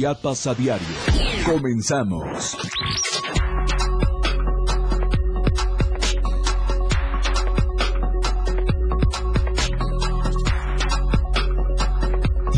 [0.00, 0.86] Chiapas a diario.
[1.44, 2.56] Comenzamos.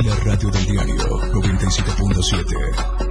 [0.04, 0.94] La radio del diario
[1.32, 3.01] 97.7.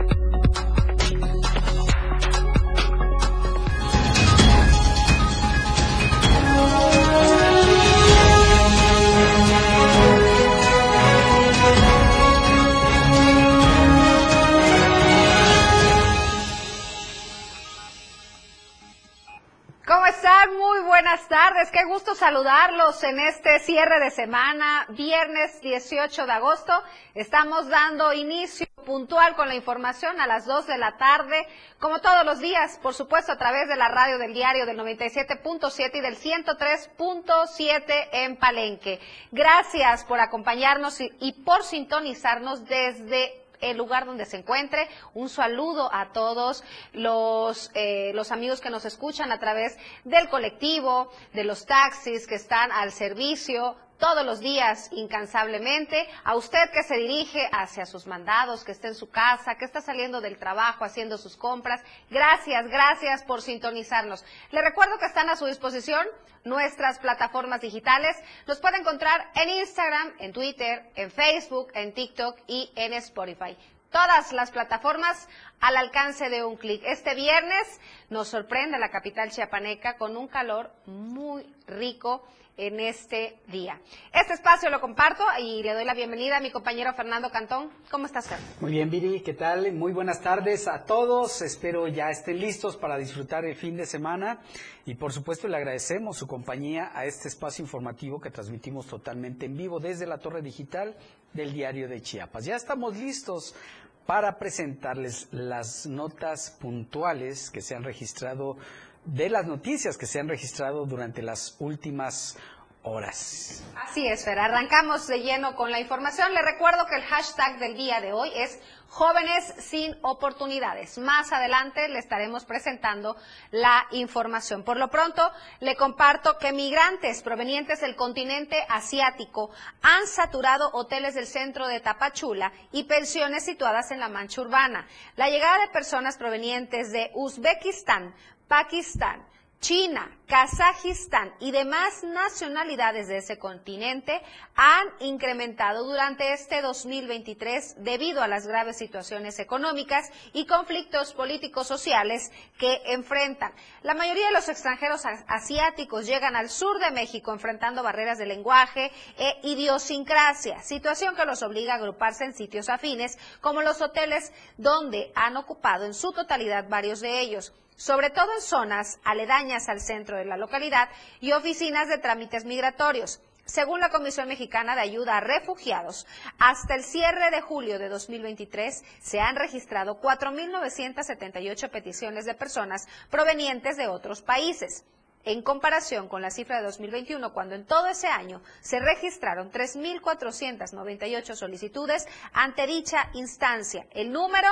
[21.81, 26.71] qué gusto saludarlos en este cierre de semana, viernes 18 de agosto.
[27.15, 31.47] Estamos dando inicio puntual con la información a las 2 de la tarde,
[31.79, 35.95] como todos los días, por supuesto a través de la radio del diario del 97.7
[35.95, 38.99] y del 103.7 en Palenque.
[39.31, 44.87] Gracias por acompañarnos y, y por sintonizarnos desde el lugar donde se encuentre.
[45.13, 51.11] Un saludo a todos los, eh, los amigos que nos escuchan a través del colectivo,
[51.33, 56.95] de los taxis que están al servicio todos los días incansablemente, a usted que se
[56.95, 61.19] dirige hacia sus mandados, que está en su casa, que está saliendo del trabajo, haciendo
[61.19, 61.81] sus compras.
[62.09, 64.25] Gracias, gracias por sintonizarnos.
[64.49, 66.05] Le recuerdo que están a su disposición
[66.43, 68.17] nuestras plataformas digitales.
[68.47, 73.55] Nos puede encontrar en Instagram, en Twitter, en Facebook, en TikTok y en Spotify
[73.91, 75.27] todas las plataformas
[75.61, 76.81] al alcance de un clic.
[76.85, 82.23] Este viernes nos sorprende la capital chiapaneca con un calor muy rico
[82.57, 83.79] en este día.
[84.13, 87.69] Este espacio lo comparto y le doy la bienvenida a mi compañero Fernando Cantón.
[87.89, 88.39] ¿Cómo estás, Fer?
[88.59, 89.71] Muy bien, Viri, ¿qué tal?
[89.71, 91.41] Muy buenas tardes a todos.
[91.41, 94.41] Espero ya estén listos para disfrutar el fin de semana
[94.85, 99.55] y por supuesto le agradecemos su compañía a este espacio informativo que transmitimos totalmente en
[99.55, 100.95] vivo desde la torre digital
[101.33, 102.45] del diario de Chiapas.
[102.45, 103.55] Ya estamos listos
[104.05, 108.57] para presentarles las notas puntuales que se han registrado
[109.05, 112.37] de las noticias que se han registrado durante las últimas
[112.83, 113.63] horas.
[113.75, 114.39] Así es, Fer.
[114.39, 116.33] Arrancamos de lleno con la información.
[116.33, 118.59] Le recuerdo que el hashtag del día de hoy es
[118.91, 120.97] Jóvenes sin oportunidades.
[120.97, 123.15] Más adelante le estaremos presentando
[123.49, 124.63] la información.
[124.63, 125.31] Por lo pronto,
[125.61, 129.49] le comparto que migrantes provenientes del continente asiático
[129.81, 134.85] han saturado hoteles del centro de Tapachula y pensiones situadas en la mancha urbana.
[135.15, 138.13] La llegada de personas provenientes de Uzbekistán,
[138.49, 139.25] Pakistán,
[139.61, 144.19] China, Kazajistán y demás nacionalidades de ese continente
[144.55, 152.31] han incrementado durante este 2023 debido a las graves situaciones económicas y conflictos políticos sociales
[152.57, 153.53] que enfrentan.
[153.83, 158.91] La mayoría de los extranjeros asiáticos llegan al sur de México enfrentando barreras de lenguaje
[159.19, 165.11] e idiosincrasia, situación que los obliga a agruparse en sitios afines como los hoteles donde
[165.13, 170.15] han ocupado en su totalidad varios de ellos sobre todo en zonas aledañas al centro
[170.15, 173.21] de la localidad y oficinas de trámites migratorios.
[173.45, 176.05] Según la Comisión Mexicana de Ayuda a Refugiados,
[176.37, 183.77] hasta el cierre de julio de 2023 se han registrado 4.978 peticiones de personas provenientes
[183.77, 184.85] de otros países.
[185.23, 191.33] En comparación con la cifra de 2021, cuando en todo ese año se registraron 3.498
[191.33, 194.49] solicitudes ante dicha instancia, el número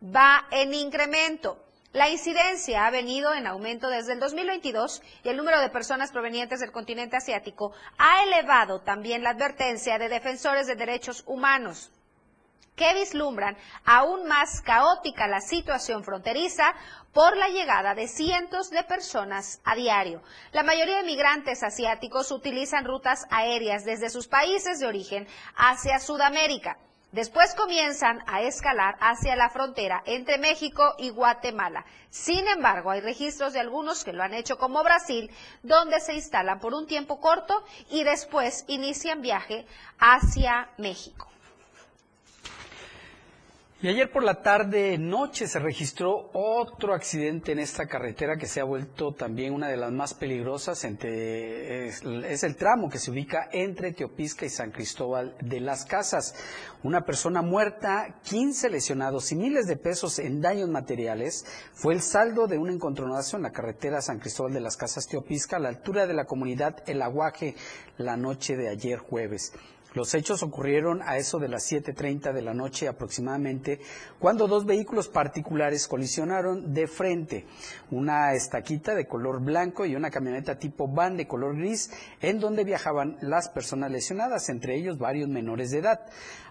[0.00, 1.64] va en incremento.
[1.92, 6.60] La incidencia ha venido en aumento desde el 2022 y el número de personas provenientes
[6.60, 11.90] del continente asiático ha elevado también la advertencia de defensores de derechos humanos
[12.76, 16.74] que vislumbran aún más caótica la situación fronteriza
[17.12, 20.22] por la llegada de cientos de personas a diario.
[20.52, 25.26] La mayoría de migrantes asiáticos utilizan rutas aéreas desde sus países de origen
[25.56, 26.78] hacia Sudamérica.
[27.12, 31.86] Después comienzan a escalar hacia la frontera entre México y Guatemala.
[32.10, 35.30] Sin embargo, hay registros de algunos que lo han hecho como Brasil,
[35.62, 39.66] donde se instalan por un tiempo corto y después inician viaje
[39.98, 41.28] hacia México.
[43.80, 48.60] Y ayer por la tarde, noche, se registró otro accidente en esta carretera que se
[48.60, 50.82] ha vuelto también una de las más peligrosas.
[50.82, 55.84] Entre, es, es, el tramo que se ubica entre Teopisca y San Cristóbal de las
[55.84, 56.34] Casas.
[56.82, 62.48] Una persona muerta, 15 lesionados y miles de pesos en daños materiales fue el saldo
[62.48, 66.08] de un encontronazo en la carretera San Cristóbal de las Casas Teopisca a la altura
[66.08, 67.54] de la comunidad El Aguaje
[67.96, 69.52] la noche de ayer jueves.
[69.94, 73.80] Los hechos ocurrieron a eso de las 7.30 de la noche aproximadamente,
[74.18, 77.46] cuando dos vehículos particulares colisionaron de frente,
[77.90, 81.90] una estaquita de color blanco y una camioneta tipo van de color gris,
[82.20, 86.00] en donde viajaban las personas lesionadas, entre ellos varios menores de edad.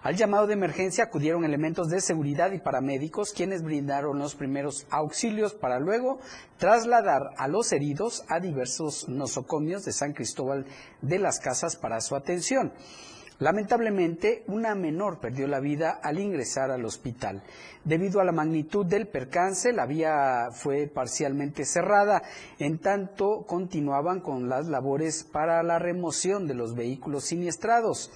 [0.02, 5.54] Al llamado de emergencia acudieron elementos de seguridad y paramédicos, quienes brindaron los primeros auxilios
[5.54, 6.18] para luego
[6.58, 10.66] trasladar a los heridos a diversos nosocomios de San Cristóbal
[11.02, 12.72] de las Casas para su atención.
[13.40, 17.42] Lamentablemente, una menor perdió la vida al ingresar al hospital.
[17.84, 22.22] Debido a la magnitud del percance, la vía fue parcialmente cerrada,
[22.58, 28.10] en tanto continuaban con las labores para la remoción de los vehículos siniestrados.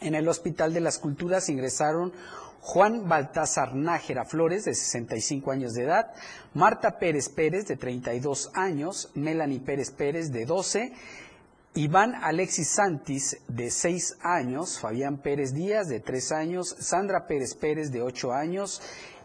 [0.00, 2.12] En el Hospital de las Culturas ingresaron
[2.60, 6.12] Juan Baltasar Nájera Flores, de 65 años de edad,
[6.54, 10.92] Marta Pérez Pérez, de 32 años, Melanie Pérez Pérez, de 12,
[11.74, 17.92] Iván Alexis Santis, de 6 años, Fabián Pérez Díaz, de 3 años, Sandra Pérez Pérez,
[17.92, 18.80] de 8 años,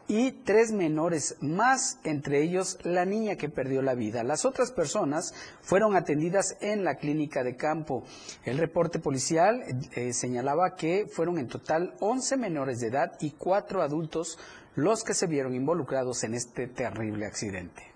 [0.07, 4.23] y tres menores más, entre ellos la niña que perdió la vida.
[4.23, 8.03] Las otras personas fueron atendidas en la clínica de campo.
[8.43, 9.63] El reporte policial
[9.95, 14.37] eh, señalaba que fueron en total 11 menores de edad y 4 adultos
[14.75, 17.92] los que se vieron involucrados en este terrible accidente.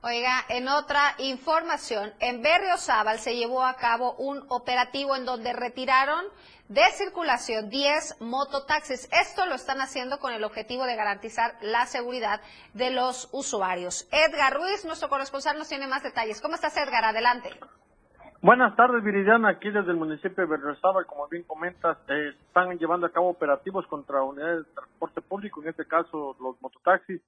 [0.00, 6.24] Oiga, en otra información, en Berriozábal se llevó a cabo un operativo en donde retiraron
[6.68, 9.08] de circulación 10 mototaxis.
[9.10, 12.40] Esto lo están haciendo con el objetivo de garantizar la seguridad
[12.74, 14.08] de los usuarios.
[14.12, 16.40] Edgar Ruiz, nuestro corresponsal, nos tiene más detalles.
[16.40, 17.04] ¿Cómo estás, Edgar?
[17.04, 17.50] Adelante.
[18.40, 19.48] Buenas tardes, Viridiana.
[19.48, 23.84] Aquí desde el municipio de Berriozábal, como bien comentas, eh, están llevando a cabo operativos
[23.88, 27.20] contra unidades de transporte público, en este caso los mototaxis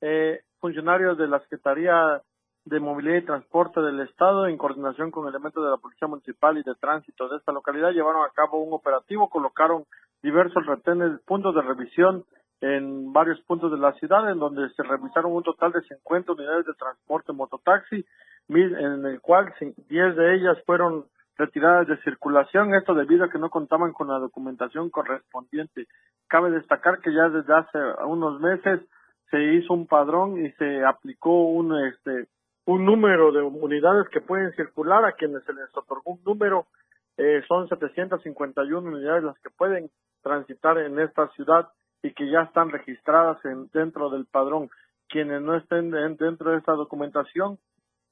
[0.00, 2.22] eh, funcionarios de la Secretaría
[2.64, 6.62] de Movilidad y Transporte del Estado, en coordinación con elementos de la Policía Municipal y
[6.64, 9.84] de Tránsito de esta localidad, llevaron a cabo un operativo, colocaron
[10.22, 12.24] diversos retenes, puntos de revisión
[12.60, 16.66] en varios puntos de la ciudad, en donde se revisaron un total de 50 unidades
[16.66, 18.04] de transporte mototaxi,
[18.48, 21.04] en el cual 10 de ellas fueron
[21.36, 25.86] retiradas de circulación, esto debido a que no contaban con la documentación correspondiente.
[26.28, 28.80] Cabe destacar que ya desde hace unos meses
[29.30, 32.28] se hizo un padrón y se aplicó un este
[32.66, 36.66] un número de unidades que pueden circular a quienes se les otorgó un número
[37.16, 39.90] eh, son 751 unidades las que pueden
[40.22, 41.68] transitar en esta ciudad
[42.02, 44.68] y que ya están registradas en, dentro del padrón.
[45.08, 47.58] Quienes no estén dentro de esta documentación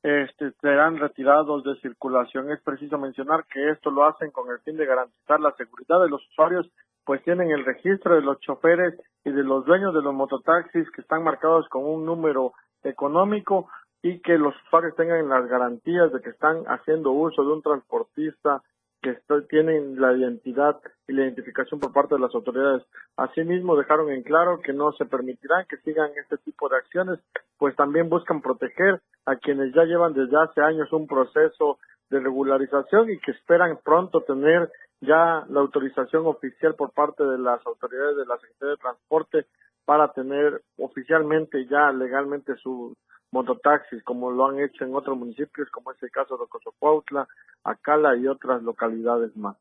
[0.02, 2.50] este, serán retirados de circulación.
[2.50, 6.08] Es preciso mencionar que esto lo hacen con el fin de garantizar la seguridad de
[6.08, 6.70] los usuarios
[7.04, 11.00] pues tienen el registro de los choferes y de los dueños de los mototaxis que
[11.00, 12.52] están marcados con un número
[12.82, 13.68] económico
[14.02, 18.62] y que los usuarios tengan las garantías de que están haciendo uso de un transportista
[19.04, 19.18] que
[19.50, 22.82] tienen la identidad y la identificación por parte de las autoridades.
[23.16, 27.20] Asimismo, dejaron en claro que no se permitirán que sigan este tipo de acciones,
[27.58, 31.78] pues también buscan proteger a quienes ya llevan desde hace años un proceso
[32.08, 34.70] de regularización y que esperan pronto tener
[35.00, 39.46] ya la autorización oficial por parte de las autoridades de la Secretaría de Transporte
[39.85, 42.94] para tener oficialmente ya legalmente su
[43.31, 47.26] mototaxis, como lo han hecho en otros municipios, como es el caso de Cozocuautla,
[47.64, 49.56] Acala y otras localidades más.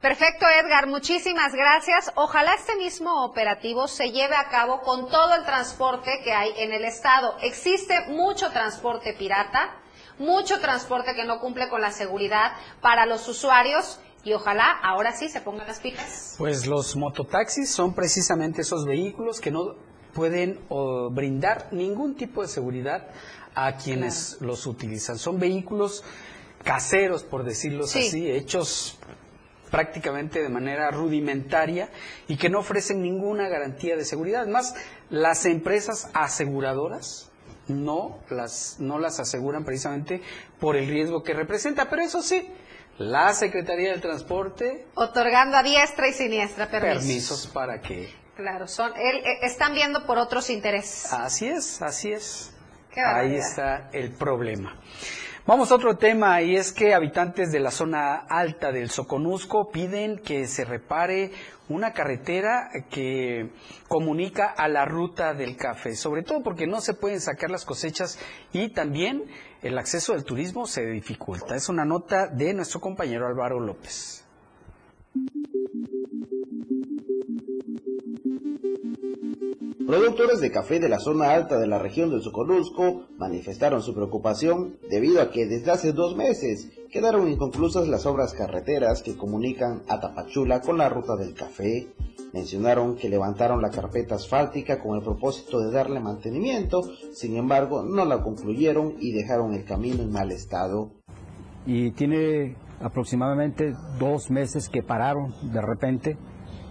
[0.00, 0.86] Perfecto, Edgar.
[0.86, 2.12] Muchísimas gracias.
[2.16, 6.72] Ojalá este mismo operativo se lleve a cabo con todo el transporte que hay en
[6.72, 7.36] el estado.
[7.40, 9.80] Existe mucho transporte pirata
[10.18, 15.28] mucho transporte que no cumple con la seguridad para los usuarios y ojalá ahora sí
[15.28, 16.34] se pongan las pilas.
[16.38, 19.74] Pues los mototaxis son precisamente esos vehículos que no
[20.14, 20.60] pueden
[21.10, 23.08] brindar ningún tipo de seguridad
[23.54, 25.18] a quienes los utilizan.
[25.18, 26.04] Son vehículos
[26.62, 28.98] caseros, por decirlo así, hechos
[29.70, 31.90] prácticamente de manera rudimentaria
[32.28, 34.42] y que no ofrecen ninguna garantía de seguridad.
[34.42, 34.74] Además,
[35.10, 37.30] las empresas aseguradoras
[37.68, 40.22] no las, no las aseguran precisamente
[40.60, 41.88] por el riesgo que representa.
[41.88, 42.48] Pero eso sí,
[42.98, 44.86] la Secretaría del Transporte...
[44.94, 47.02] Otorgando a diestra y siniestra permisos.
[47.04, 48.12] Permisos para que...
[48.36, 51.12] Claro, son, eh, están viendo por otros intereses.
[51.12, 52.52] Así es, así es.
[52.96, 54.76] Ahí está el problema.
[55.46, 60.18] Vamos a otro tema y es que habitantes de la zona alta del Soconusco piden
[60.18, 61.32] que se repare
[61.68, 63.50] una carretera que
[63.88, 68.18] comunica a la ruta del café, sobre todo porque no se pueden sacar las cosechas
[68.52, 69.24] y también
[69.62, 71.56] el acceso del turismo se dificulta.
[71.56, 74.23] Es una nota de nuestro compañero Álvaro López.
[79.86, 84.78] Productores de café de la zona alta de la región del Soconusco manifestaron su preocupación
[84.88, 90.00] debido a que desde hace dos meses quedaron inconclusas las obras carreteras que comunican a
[90.00, 91.88] Tapachula con la ruta del café.
[92.32, 98.06] Mencionaron que levantaron la carpeta asfáltica con el propósito de darle mantenimiento, sin embargo no
[98.06, 100.92] la concluyeron y dejaron el camino en mal estado.
[101.66, 106.16] Y tiene aproximadamente dos meses que pararon de repente,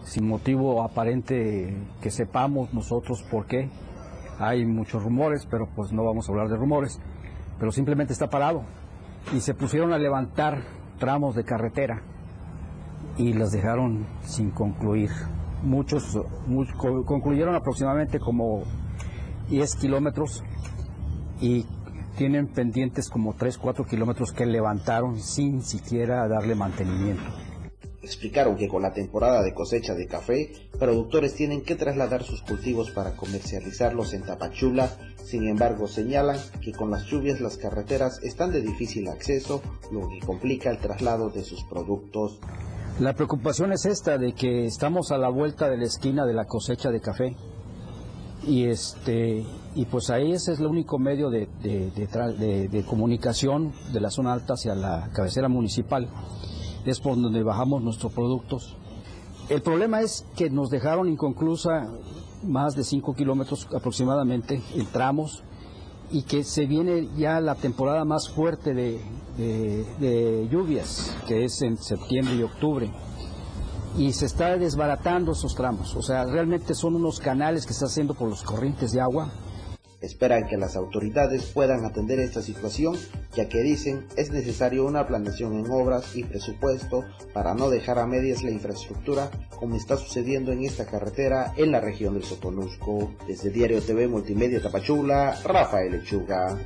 [0.04, 3.70] sin motivo aparente que sepamos nosotros por qué.
[4.40, 7.00] Hay muchos rumores, pero pues no vamos a hablar de rumores,
[7.60, 8.64] pero simplemente está parado.
[9.34, 10.64] Y se pusieron a levantar
[11.00, 12.02] tramos de carretera
[13.18, 15.10] y los dejaron sin concluir.
[15.64, 16.20] Muchos,
[17.06, 18.64] concluyeron aproximadamente como
[19.50, 20.44] 10 kilómetros
[21.40, 21.66] y
[22.18, 27.43] tienen pendientes como 3, 4 kilómetros que levantaron sin siquiera darle mantenimiento.
[28.04, 32.92] Explicaron que con la temporada de cosecha de café, productores tienen que trasladar sus cultivos
[32.92, 34.90] para comercializarlos en Tapachula,
[35.24, 40.20] sin embargo señalan que con las lluvias las carreteras están de difícil acceso, lo que
[40.26, 42.40] complica el traslado de sus productos.
[43.00, 46.46] La preocupación es esta de que estamos a la vuelta de la esquina de la
[46.46, 47.36] cosecha de café.
[48.46, 54.10] Y este y pues ahí ese es el único medio de, de, comunicación de la
[54.10, 56.10] zona alta hacia la cabecera municipal
[56.86, 58.76] es por donde bajamos nuestros productos
[59.50, 61.88] el problema es que nos dejaron inconclusa
[62.44, 65.44] más de 5 kilómetros aproximadamente entramos
[66.12, 72.36] y que se viene ya la temporada más fuerte de lluvias que es en septiembre
[72.36, 72.92] y octubre
[73.98, 75.96] y se está desbaratando esos tramos.
[75.96, 79.30] O sea, realmente son unos canales que está haciendo por los corrientes de agua.
[80.04, 82.98] Esperan que las autoridades puedan atender esta situación,
[83.34, 88.06] ya que dicen es necesario una planeación en obras y presupuesto para no dejar a
[88.06, 93.14] medias la infraestructura, como está sucediendo en esta carretera en la región del Soconusco.
[93.26, 96.58] Desde Diario TV Multimedia Tapachula, Rafael Lechuga.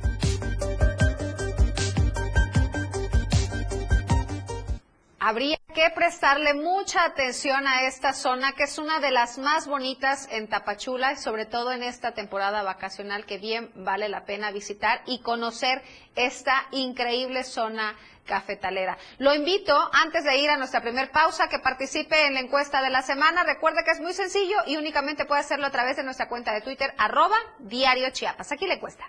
[5.78, 10.48] Que prestarle mucha atención a esta zona, que es una de las más bonitas en
[10.48, 15.80] Tapachula, sobre todo en esta temporada vacacional que bien vale la pena visitar y conocer
[16.16, 17.94] esta increíble zona
[18.26, 18.98] cafetalera.
[19.18, 22.90] Lo invito, antes de ir a nuestra primer pausa, que participe en la encuesta de
[22.90, 23.44] la semana.
[23.44, 26.60] Recuerde que es muy sencillo y únicamente puede hacerlo a través de nuestra cuenta de
[26.60, 28.50] Twitter, arroba diario Chiapas.
[28.50, 29.04] Aquí le cuesta.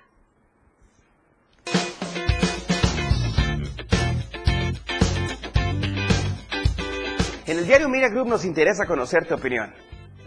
[7.49, 9.73] En el diario Mira Group nos interesa conocer tu opinión.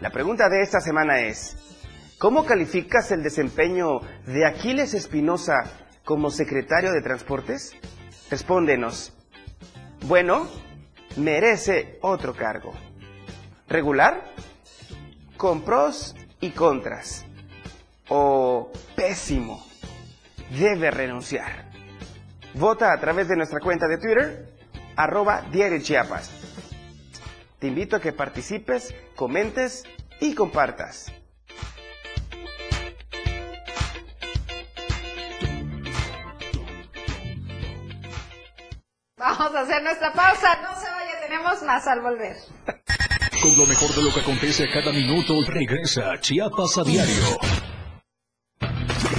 [0.00, 1.56] La pregunta de esta semana es,
[2.18, 5.62] ¿cómo calificas el desempeño de Aquiles Espinosa
[6.04, 7.76] como secretario de Transportes?
[8.28, 9.16] Respóndenos.
[10.08, 10.48] Bueno,
[11.14, 12.72] merece otro cargo.
[13.68, 14.24] ¿Regular?
[15.36, 17.24] Con pros y contras.
[18.08, 19.64] O pésimo.
[20.58, 21.70] Debe renunciar.
[22.54, 24.48] Vota a través de nuestra cuenta de Twitter,
[24.96, 26.41] arroba Diario Chiapas.
[27.62, 29.84] Te invito a que participes, comentes
[30.18, 31.12] y compartas.
[39.16, 40.60] Vamos a hacer nuestra pausa.
[40.60, 42.36] No se vaya, tenemos más al volver.
[43.40, 47.38] Con lo mejor de lo que acontece cada minuto, regresa Chiapas a diario.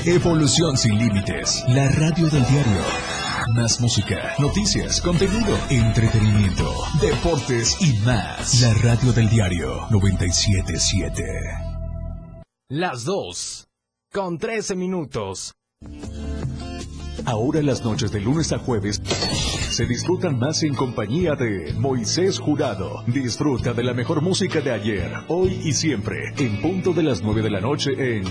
[0.06, 1.64] Evolución sin límites.
[1.70, 3.13] La radio del diario.
[3.52, 6.72] Más música, noticias, contenido, entretenimiento,
[7.02, 8.62] deportes y más.
[8.62, 11.24] La radio del diario 977.
[12.70, 13.68] Las 2.
[14.14, 15.54] Con 13 minutos.
[17.26, 23.04] Ahora las noches de lunes a jueves se disfrutan más en compañía de Moisés Jurado.
[23.08, 27.42] Disfruta de la mejor música de ayer, hoy y siempre, en punto de las 9
[27.42, 28.24] de la noche en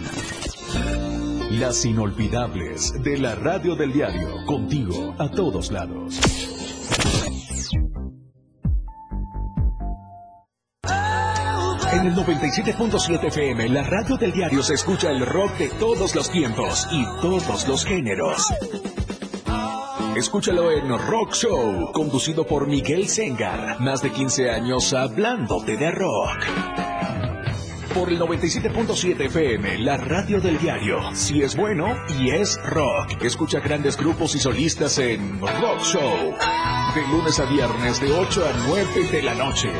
[1.59, 6.18] las inolvidables de la radio del diario, contigo a todos lados.
[11.92, 16.30] En el 97.7 FM, la radio del diario se escucha el rock de todos los
[16.30, 18.49] tiempos y todos los géneros.
[20.16, 23.78] Escúchalo en Rock Show, conducido por Miguel Sengar.
[23.80, 26.91] Más de 15 años hablándote de rock
[27.92, 31.14] por el 97.7 FM, la radio del diario.
[31.14, 31.87] Si es bueno
[32.20, 33.22] y es rock.
[33.22, 36.34] Escucha grandes grupos y solistas en Rock Show.
[36.94, 39.70] De lunes a viernes de 8 a 9 de la noche.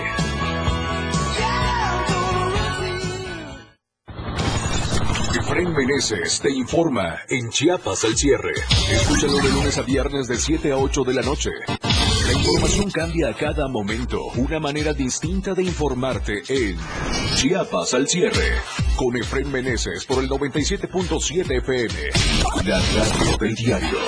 [5.39, 8.53] Efraín Meneses te informa en Chiapas al cierre.
[8.91, 11.51] Escúchalo de lunes a viernes de 7 a 8 de la noche.
[12.27, 14.27] La información cambia a cada momento.
[14.37, 16.77] Una manera distinta de informarte en
[17.37, 18.61] Chiapas al cierre.
[18.97, 21.95] Con Efraín Meneses por el 97.7 FM.
[22.65, 23.99] La radio del diario.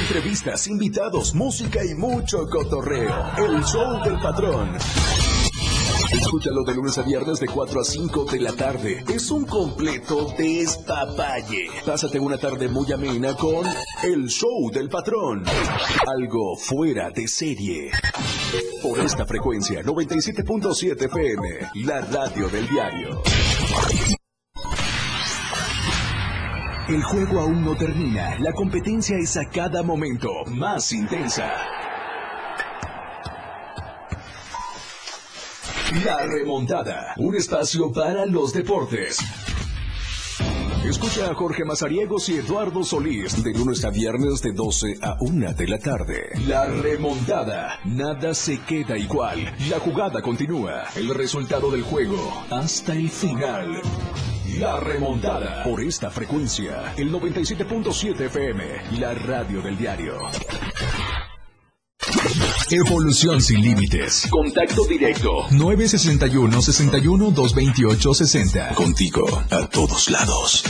[0.00, 3.32] Entrevistas, invitados, música y mucho cotorreo.
[3.38, 4.76] El show del patrón.
[6.12, 9.04] Escúchalo de lunes a viernes de 4 a 5 de la tarde.
[9.08, 11.68] Es un completo despapalle.
[11.84, 13.66] Pásate una tarde muy amena con
[14.02, 15.44] El Show del Patrón.
[16.06, 17.90] Algo fuera de serie.
[18.82, 23.22] Por esta frecuencia, 97.7 FM, la radio del diario.
[26.88, 28.38] El juego aún no termina.
[28.38, 31.75] La competencia es a cada momento más intensa.
[36.04, 37.14] La remontada.
[37.16, 39.18] Un espacio para los deportes.
[40.84, 45.54] Escucha a Jorge Mazariegos y Eduardo Solís de lunes a viernes de 12 a 1
[45.54, 46.30] de la tarde.
[46.46, 47.80] La remontada.
[47.84, 49.38] Nada se queda igual.
[49.70, 50.84] La jugada continúa.
[50.96, 53.80] El resultado del juego hasta el final.
[54.58, 55.64] La remontada.
[55.64, 60.18] Por esta frecuencia, el 97.7 FM, la radio del diario.
[62.70, 64.26] Evolución sin límites.
[64.28, 65.46] Contacto directo.
[65.50, 68.74] 961 61 228 60.
[68.74, 70.64] Contigo a todos lados.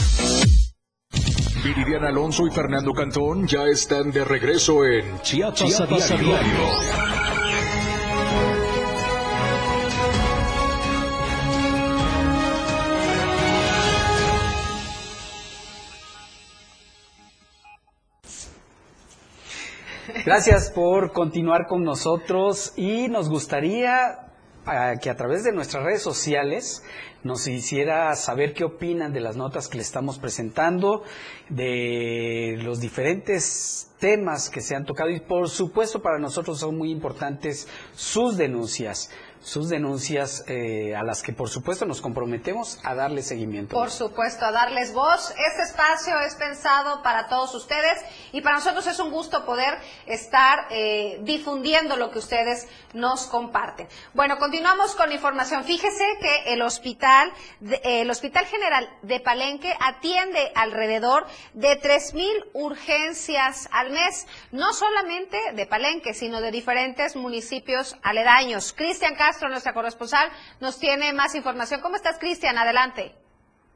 [1.63, 7.36] Viridiana Alonso y Fernando Cantón ya están de regreso en Chiapas, Chiapas a a diario.
[20.27, 24.27] Gracias por continuar con nosotros y nos gustaría
[24.65, 26.83] ah, que a través de nuestras redes sociales
[27.23, 31.03] nos hiciera saber qué opinan de las notas que le estamos presentando,
[31.47, 35.11] de los diferentes temas que se han tocado.
[35.11, 39.09] Y por supuesto para nosotros son muy importantes sus denuncias,
[39.47, 43.73] sus denuncias eh, a las que por supuesto nos comprometemos a darle seguimiento.
[43.73, 45.31] Por supuesto, a darles voz.
[45.49, 47.97] Este espacio es pensado para todos ustedes
[48.33, 53.87] y para nosotros es un gusto poder estar eh, difundiendo lo que ustedes nos comparten.
[54.13, 55.63] Bueno, continuamos con la información.
[55.63, 62.47] Fíjese que el hospital, de- eh, el Hospital General de Palenque atiende alrededor de 3.000
[62.51, 68.73] urgencias al mes, no solamente de Palenque, sino de diferentes municipios aledaños.
[68.73, 70.29] Cristian Castro, nuestra corresponsal,
[70.59, 71.81] nos tiene más información.
[71.81, 72.57] ¿Cómo estás, Cristian?
[72.57, 73.13] Adelante.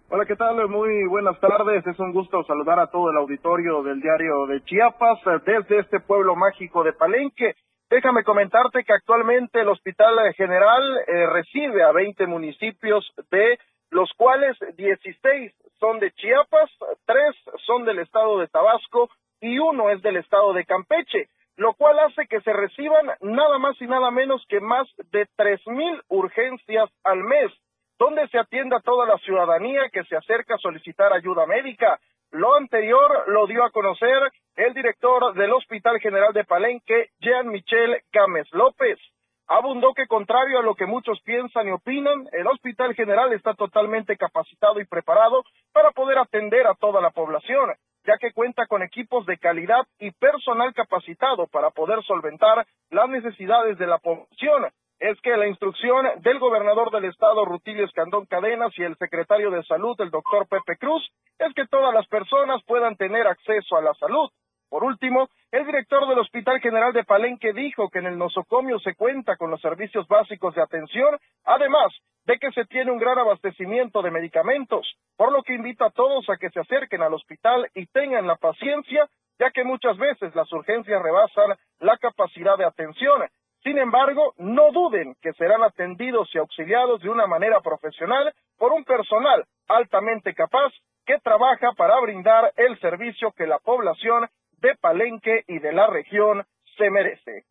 [0.10, 0.68] Hola, ¿qué tal?
[0.68, 1.86] Muy buenas tardes.
[1.88, 6.00] Es un gusto saludar a todo el auditorio del diario de Chiapas eh, desde este
[6.02, 7.56] pueblo mágico de Palenque.
[7.90, 13.58] Déjame comentarte que actualmente el Hospital General eh, recibe a 20 municipios de
[13.90, 16.70] los cuales 16 son de Chiapas,
[17.06, 21.30] 3 son del estado de Tabasco y uno es del estado de Campeche,
[21.62, 26.02] lo cual hace que se reciban nada más y nada menos que más de 3.000
[26.08, 27.52] urgencias al mes
[28.00, 32.00] donde se atienda a toda la ciudadanía que se acerca a solicitar ayuda médica.
[32.32, 38.48] Lo anterior lo dio a conocer el director del Hospital General de Palenque, Jean-Michel Gámez
[38.54, 38.98] López.
[39.46, 44.18] Abundó que contrario a lo que muchos piensan y opinan, el Hospital General está totalmente
[44.18, 47.70] capacitado y preparado para poder atender a toda la población,
[48.06, 53.78] ya que cuenta con equipos de calidad y personal capacitado para poder solventar las necesidades
[53.78, 58.84] de la población es que la instrucción del gobernador del estado, Rutilio Escandón Cadenas, y
[58.84, 61.04] el secretario de Salud, el doctor Pepe Cruz,
[61.40, 64.30] es que todas las personas puedan tener acceso a la salud.
[64.72, 68.96] Por último, el director del Hospital General de Palenque dijo que en el nosocomio se
[68.96, 71.92] cuenta con los servicios básicos de atención, además
[72.24, 76.30] de que se tiene un gran abastecimiento de medicamentos, por lo que invita a todos
[76.30, 80.50] a que se acerquen al hospital y tengan la paciencia, ya que muchas veces las
[80.54, 83.24] urgencias rebasan la capacidad de atención.
[83.64, 88.86] Sin embargo, no duden que serán atendidos y auxiliados de una manera profesional por un
[88.86, 90.72] personal altamente capaz
[91.06, 94.30] que trabaja para brindar el servicio que la población
[94.62, 96.46] de Palenque y de la región
[96.78, 97.46] se merece.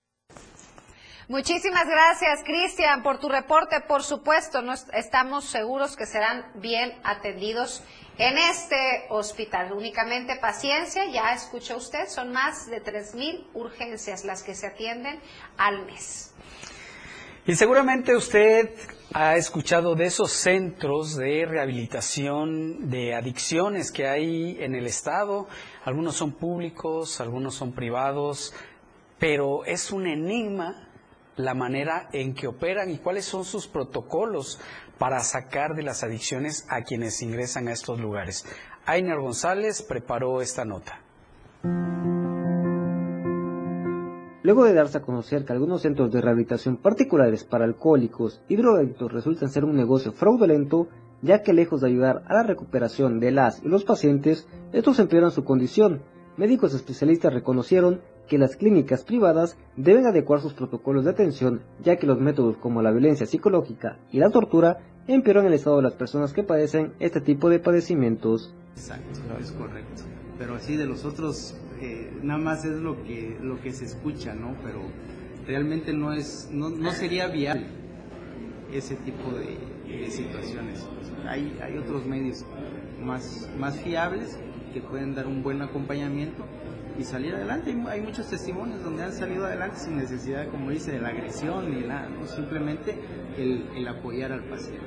[1.29, 3.81] Muchísimas gracias, Cristian, por tu reporte.
[3.87, 7.85] Por supuesto, nos, estamos seguros que serán bien atendidos
[8.19, 9.73] en este hospital.
[9.73, 15.21] Únicamente paciencia, ya escuchó usted, son más de 3.000 urgencias las que se atienden
[15.57, 16.35] al mes.
[17.47, 18.75] Y seguramente usted
[19.15, 25.49] ha escuchado de esos centros de rehabilitación de adicciones que hay en el Estado.
[25.85, 28.53] Algunos son públicos, algunos son privados,
[29.19, 30.89] pero es un enigma
[31.37, 34.61] la manera en que operan y cuáles son sus protocolos
[34.99, 38.45] para sacar de las adicciones a quienes ingresan a estos lugares.
[38.85, 41.01] Ainer González preparó esta nota.
[44.43, 49.13] Luego de darse a conocer que algunos centros de rehabilitación particulares para alcohólicos y drogadictos
[49.13, 50.89] resultan ser un negocio fraudulento,
[51.23, 55.31] ya que lejos de ayudar a la recuperación de las y los pacientes, estos empeoran
[55.31, 56.03] su condición,
[56.37, 62.07] médicos especialistas reconocieron que las clínicas privadas deben adecuar sus protocolos de atención, ya que
[62.07, 64.79] los métodos como la violencia psicológica y la tortura
[65.09, 68.55] empeoran el estado de las personas que padecen este tipo de padecimientos.
[68.77, 70.03] Exacto, es correcto.
[70.39, 74.35] Pero así de los otros, eh, nada más es lo que, lo que se escucha,
[74.35, 74.55] ¿no?
[74.63, 74.81] Pero
[75.47, 77.67] realmente no, es, no, no sería viable
[78.73, 79.59] ese tipo de,
[80.09, 80.87] situaciones.
[81.27, 82.45] Hay, hay otros medios
[83.03, 84.39] más, más fiables
[84.73, 86.45] que pueden dar un buen acompañamiento
[86.99, 87.75] y salir adelante.
[87.89, 91.87] Hay, muchos testimonios donde han salido adelante sin necesidad, como dice, de la agresión ni
[91.87, 92.95] nada, simplemente
[93.37, 94.87] el, el apoyar al paciente.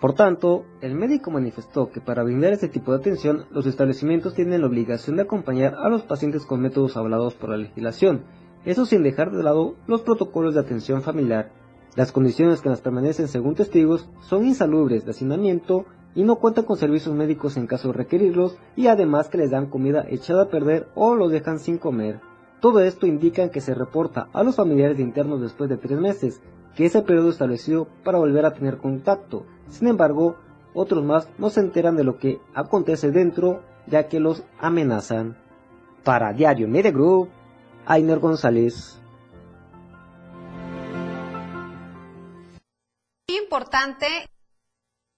[0.00, 4.60] Por tanto, el médico manifestó que para brindar este tipo de atención, los establecimientos tienen
[4.60, 8.24] la obligación de acompañar a los pacientes con métodos avalados por la legislación,
[8.64, 11.50] eso sin dejar de lado los protocolos de atención familiar.
[11.96, 16.76] Las condiciones que nos permanecen, según testigos, son insalubres de hacinamiento y no cuentan con
[16.76, 20.88] servicios médicos en caso de requerirlos y además que les dan comida echada a perder
[20.94, 22.20] o lo dejan sin comer.
[22.60, 26.40] Todo esto indica que se reporta a los familiares de internos después de tres meses,
[26.74, 29.44] que es el periodo establecido para volver a tener contacto.
[29.68, 30.36] Sin embargo,
[30.72, 35.36] otros más no se enteran de lo que acontece dentro, ya que los amenazan.
[36.02, 37.28] Para Diario Media Group,
[37.86, 39.00] Ainer González.
[43.54, 44.28] Importante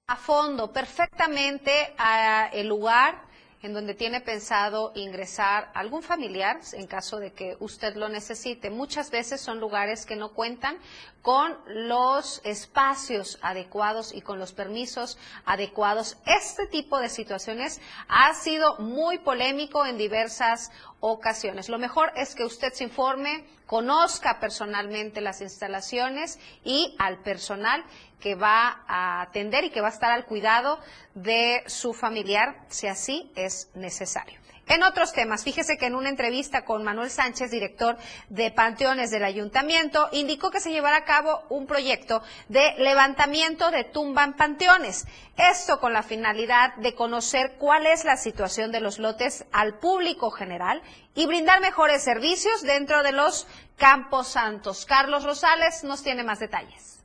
[0.08, 3.22] a fondo, perfectamente a el lugar
[3.62, 8.68] en donde tiene pensado ingresar algún familiar en caso de que usted lo necesite.
[8.68, 10.76] Muchas veces son lugares que no cuentan
[11.22, 16.18] con los espacios adecuados y con los permisos adecuados.
[16.26, 20.70] Este tipo de situaciones ha sido muy polémico en diversas
[21.00, 21.68] ocasiones.
[21.68, 27.84] Lo mejor es que usted se informe, conozca personalmente las instalaciones y al personal
[28.20, 30.80] que va a atender y que va a estar al cuidado
[31.14, 34.45] de su familiar, si así es necesario.
[34.68, 37.96] En otros temas, fíjese que en una entrevista con Manuel Sánchez, director
[38.28, 43.84] de Panteones del Ayuntamiento, indicó que se llevará a cabo un proyecto de levantamiento de
[43.84, 45.06] tumba en panteones.
[45.36, 50.32] Esto con la finalidad de conocer cuál es la situación de los lotes al público
[50.32, 50.82] general
[51.14, 54.84] y brindar mejores servicios dentro de los campos santos.
[54.84, 56.95] Carlos Rosales nos tiene más detalles.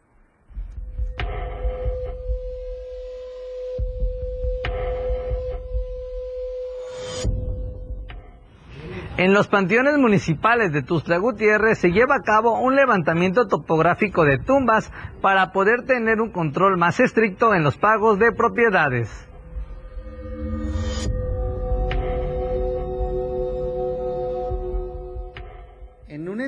[9.21, 14.39] En los panteones municipales de Tuxtla Gutiérrez se lleva a cabo un levantamiento topográfico de
[14.39, 19.29] tumbas para poder tener un control más estricto en los pagos de propiedades.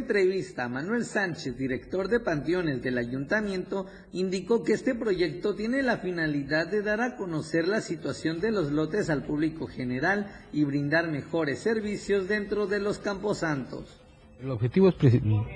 [0.04, 6.68] Entrevista, Manuel Sánchez, director de Panteones del Ayuntamiento, indicó que este proyecto tiene la finalidad
[6.68, 11.60] de dar a conocer la situación de los lotes al público general y brindar mejores
[11.60, 14.02] servicios dentro de los camposantos.
[14.42, 14.92] El objetivo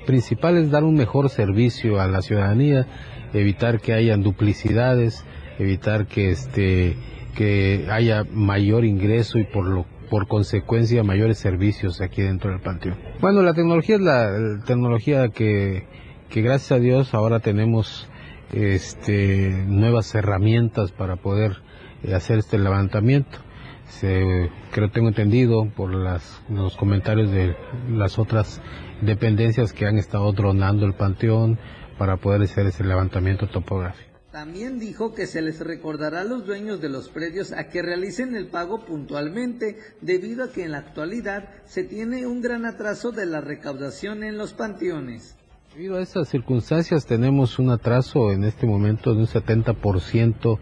[0.06, 2.88] principal es dar un mejor servicio a la ciudadanía,
[3.34, 5.26] evitar que hayan duplicidades,
[5.60, 6.96] evitar que este
[7.36, 12.98] que haya mayor ingreso y por lo por consecuencia mayores servicios aquí dentro del panteón.
[13.20, 15.86] Bueno, la tecnología es la, tecnología que,
[16.30, 18.10] que, gracias a Dios ahora tenemos
[18.54, 21.58] este, nuevas herramientas para poder
[22.04, 23.40] eh, hacer este levantamiento.
[23.88, 27.56] Se, creo tengo entendido por las, los comentarios de
[27.90, 28.62] las otras
[29.02, 31.58] dependencias que han estado dronando el panteón
[31.98, 34.07] para poder hacer ese levantamiento topográfico.
[34.38, 38.36] También dijo que se les recordará a los dueños de los predios a que realicen
[38.36, 43.26] el pago puntualmente, debido a que en la actualidad se tiene un gran atraso de
[43.26, 45.36] la recaudación en los panteones.
[45.74, 50.60] Debido a estas circunstancias tenemos un atraso en este momento de un 70%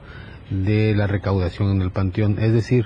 [0.51, 2.85] de la recaudación en el panteón, es decir,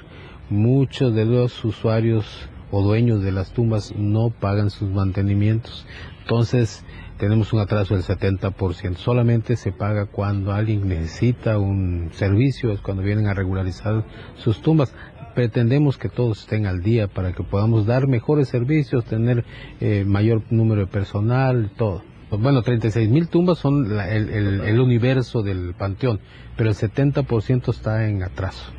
[0.49, 5.85] muchos de los usuarios o dueños de las tumbas no pagan sus mantenimientos.
[6.21, 6.83] Entonces,
[7.19, 8.95] tenemos un atraso del 70%.
[8.95, 14.05] Solamente se paga cuando alguien necesita un servicio, es cuando vienen a regularizar
[14.37, 14.95] sus tumbas.
[15.35, 19.43] Pretendemos que todos estén al día para que podamos dar mejores servicios, tener
[19.81, 22.03] eh, mayor número de personal, todo.
[22.31, 26.19] Bueno, 36 mil tumbas son el, universo del panteón,
[26.55, 28.71] pero el 70% está en atraso.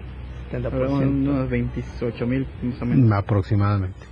[0.51, 1.09] 70%.
[1.09, 2.47] Unos 28 mil
[3.13, 4.10] Aproximadamente.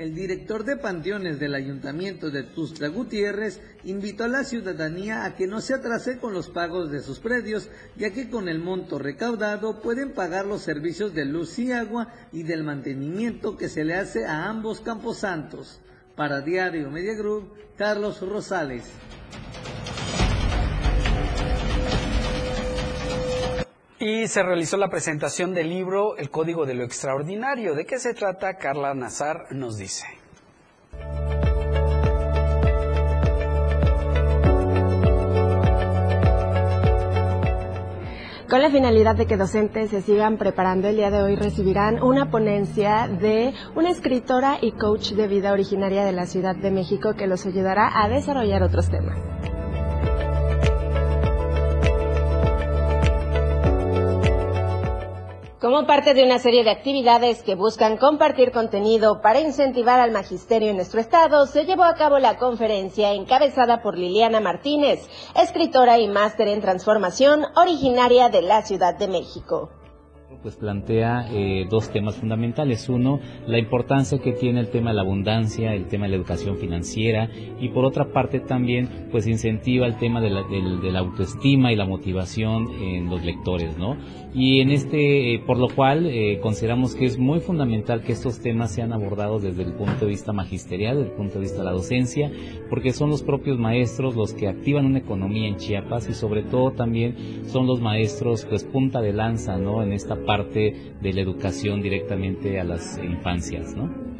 [0.00, 5.46] El director de panteones del ayuntamiento de Tuxtla Gutiérrez invitó a la ciudadanía a que
[5.46, 9.82] no se atrase con los pagos de sus predios, ya que con el monto recaudado
[9.82, 14.24] pueden pagar los servicios de luz y agua y del mantenimiento que se le hace
[14.24, 15.82] a ambos camposantos.
[16.16, 18.84] Para Diario Media Group, Carlos Rosales.
[24.02, 27.74] Y se realizó la presentación del libro El Código de lo Extraordinario.
[27.74, 28.54] ¿De qué se trata?
[28.54, 30.06] Carla Nazar nos dice.
[38.48, 42.30] Con la finalidad de que docentes se sigan preparando, el día de hoy recibirán una
[42.30, 47.26] ponencia de una escritora y coach de vida originaria de la Ciudad de México que
[47.26, 49.39] los ayudará a desarrollar otros temas.
[55.60, 60.70] Como parte de una serie de actividades que buscan compartir contenido para incentivar al magisterio
[60.70, 66.08] en nuestro estado, se llevó a cabo la conferencia encabezada por Liliana Martínez, escritora y
[66.08, 69.68] máster en transformación originaria de la Ciudad de México
[70.42, 72.88] pues plantea eh, dos temas fundamentales.
[72.88, 76.56] Uno, la importancia que tiene el tema de la abundancia, el tema de la educación
[76.56, 77.28] financiera
[77.60, 81.76] y por otra parte también pues incentiva el tema de la, de la autoestima y
[81.76, 83.96] la motivación en los lectores, ¿no?
[84.32, 88.40] Y en este, eh, por lo cual eh, consideramos que es muy fundamental que estos
[88.40, 91.64] temas sean abordados desde el punto de vista magisterial, desde el punto de vista de
[91.64, 92.30] la docencia,
[92.68, 96.70] porque son los propios maestros los que activan una economía en Chiapas y sobre todo
[96.70, 97.16] también
[97.46, 99.82] son los maestros pues punta de lanza, ¿no?
[99.82, 104.10] En esta parte de la educación directamente a las infancias, ¿no?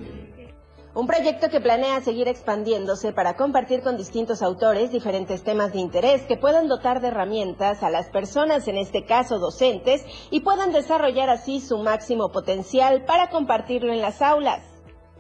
[0.93, 6.23] Un proyecto que planea seguir expandiéndose para compartir con distintos autores diferentes temas de interés
[6.23, 11.31] que puedan dotar de herramientas a las personas, en este caso docentes, y puedan desarrollar
[11.31, 14.63] así su máximo potencial para compartirlo en las aulas.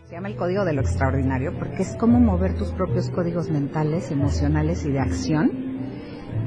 [0.06, 4.10] Se llama el código de lo extraordinario porque es como mover tus propios códigos mentales,
[4.10, 5.69] emocionales y de acción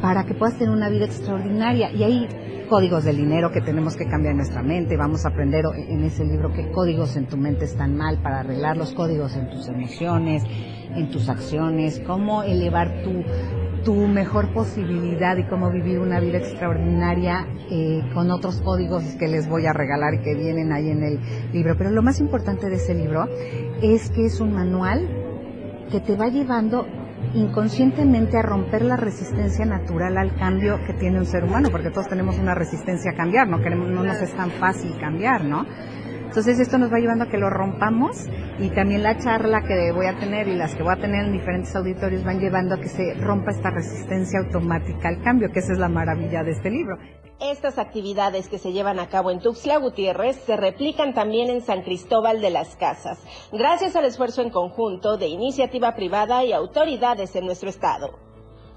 [0.04, 1.90] para que puedas tener una vida extraordinaria.
[1.94, 2.28] Y ahí
[2.70, 4.98] códigos del dinero que tenemos que cambiar en nuestra mente.
[4.98, 8.76] Vamos a aprender en ese libro qué códigos en tu mente están mal para arreglar
[8.76, 10.44] los códigos en tus emociones,
[10.94, 13.24] en tus acciones, cómo elevar tu,
[13.86, 19.48] tu mejor posibilidad y cómo vivir una vida extraordinaria eh, con otros códigos que les
[19.48, 21.20] voy a regalar que vienen ahí en el
[21.54, 21.78] libro.
[21.78, 23.26] Pero lo más importante de ese libro
[23.82, 25.08] es que es un manual
[25.90, 26.86] que te va llevando
[27.34, 32.08] inconscientemente a romper la resistencia natural al cambio que tiene un ser humano, porque todos
[32.08, 35.66] tenemos una resistencia a cambiar, no queremos, no nos es tan fácil cambiar, ¿no?
[36.34, 40.08] Entonces esto nos va llevando a que lo rompamos y también la charla que voy
[40.08, 42.88] a tener y las que voy a tener en diferentes auditorios van llevando a que
[42.88, 46.98] se rompa esta resistencia automática al cambio, que esa es la maravilla de este libro.
[47.40, 51.82] Estas actividades que se llevan a cabo en Tuxtla Gutiérrez se replican también en San
[51.82, 53.20] Cristóbal de las Casas,
[53.52, 58.18] gracias al esfuerzo en conjunto de iniciativa privada y autoridades en nuestro estado.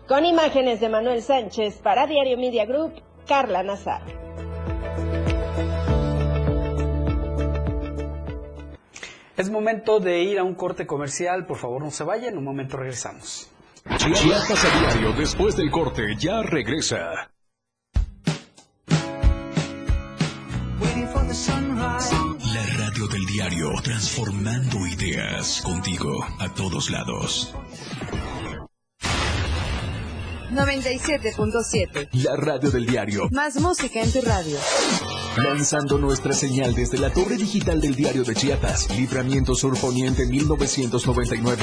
[0.09, 2.95] Con imágenes de Manuel Sánchez para Diario Media Group,
[3.27, 4.03] Carla Nazar.
[9.37, 12.45] Es momento de ir a un corte comercial, por favor no se vayan, en un
[12.45, 13.51] momento regresamos.
[13.99, 17.31] Chiapas a diario, después del corte, ya regresa.
[20.79, 27.55] La radio del diario, transformando ideas contigo a todos lados.
[30.53, 32.09] 97.7.
[32.13, 33.29] La radio del diario.
[33.31, 34.59] Más música en tu radio.
[35.37, 41.63] Lanzando nuestra señal desde la torre digital del diario de Chiapas, Libramiento Sur Poniente 1999.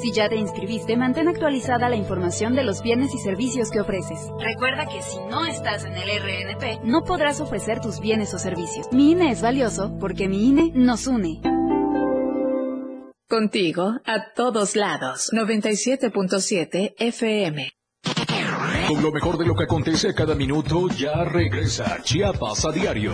[0.03, 4.29] Si ya te inscribiste, mantén actualizada la información de los bienes y servicios que ofreces.
[4.41, 8.89] Recuerda que si no estás en el RNP, no podrás ofrecer tus bienes o servicios.
[8.91, 11.41] Mi INE es valioso porque mi INE nos une.
[13.31, 15.31] Contigo a todos lados.
[15.33, 17.73] 97.7 FM.
[18.89, 23.13] Con lo mejor de lo que acontece cada minuto, ya regresa Chiapas a diario.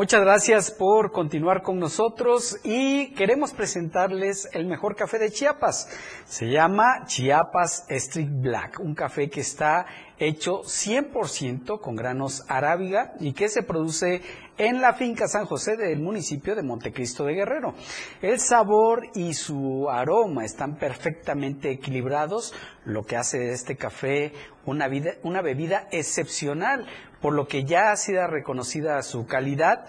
[0.00, 5.90] Muchas gracias por continuar con nosotros y queremos presentarles el mejor café de Chiapas.
[6.24, 9.84] Se llama Chiapas Street Black, un café que está
[10.18, 14.22] hecho 100% con granos arábiga y que se produce
[14.56, 17.74] en la finca San José del municipio de Montecristo de Guerrero.
[18.22, 22.54] El sabor y su aroma están perfectamente equilibrados,
[22.86, 24.32] lo que hace de este café
[24.64, 26.86] una, vida- una bebida excepcional,
[27.20, 29.86] por lo que ya ha sido reconocida su calidad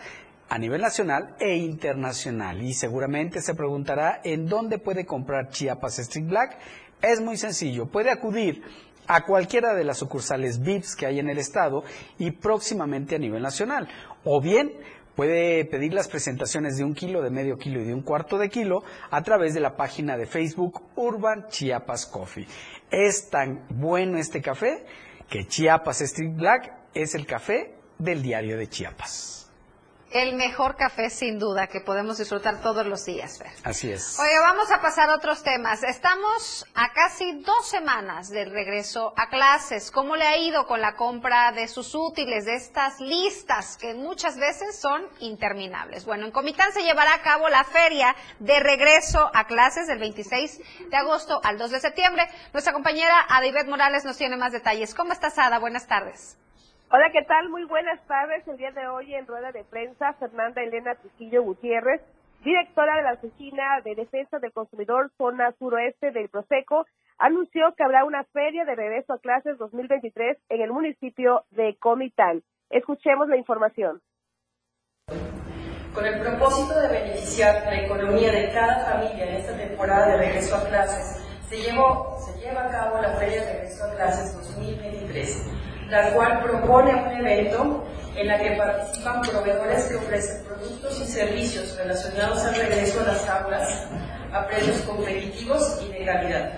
[0.50, 2.62] a nivel nacional e internacional.
[2.62, 6.58] Y seguramente se preguntará en dónde puede comprar Chiapas Street Black.
[7.02, 8.62] Es muy sencillo, puede acudir
[9.08, 11.84] a cualquiera de las sucursales VIPs que hay en el estado
[12.18, 13.88] y próximamente a nivel nacional.
[14.24, 14.74] O bien
[15.16, 18.50] puede pedir las presentaciones de un kilo, de medio kilo y de un cuarto de
[18.50, 22.48] kilo a través de la página de Facebook Urban Chiapas Coffee.
[22.90, 24.86] Es tan bueno este café
[25.30, 29.42] que Chiapas Street Black es el café del diario de Chiapas.
[30.12, 33.52] El mejor café, sin duda, que podemos disfrutar todos los días, Fer.
[33.64, 34.20] Así es.
[34.20, 35.84] Oye, vamos a pasar a otros temas.
[35.84, 39.90] Estamos a casi dos semanas del regreso a clases.
[39.90, 44.36] ¿Cómo le ha ido con la compra de sus útiles, de estas listas que muchas
[44.36, 46.04] veces son interminables?
[46.04, 50.90] Bueno, en Comitán se llevará a cabo la feria de regreso a clases del 26
[50.90, 52.28] de agosto al 2 de septiembre.
[52.52, 54.94] Nuestra compañera Adibet Morales nos tiene más detalles.
[54.94, 55.58] ¿Cómo estás, Ada?
[55.58, 56.38] Buenas tardes.
[56.92, 57.50] Hola, ¿qué tal?
[57.50, 58.46] Muy buenas tardes.
[58.48, 62.02] El día de hoy en rueda de prensa, Fernanda Elena Trujillo Gutiérrez,
[62.44, 66.86] directora de la Oficina de Defensa del Consumidor Zona Suroeste del Proseco,
[67.18, 72.42] anunció que habrá una feria de regreso a clases 2023 en el municipio de Comitán.
[72.70, 74.02] Escuchemos la información.
[75.94, 80.56] Con el propósito de beneficiar la economía de cada familia en esta temporada de regreso
[80.56, 85.71] a clases, se, llevó- se lleva a cabo la Feria de Regreso a Clases 2023,
[85.92, 87.84] la cual propone un evento
[88.16, 93.28] en la que participan proveedores que ofrecen productos y servicios relacionados al regreso a las
[93.28, 93.88] aulas
[94.32, 96.50] a precios competitivos y de calidad,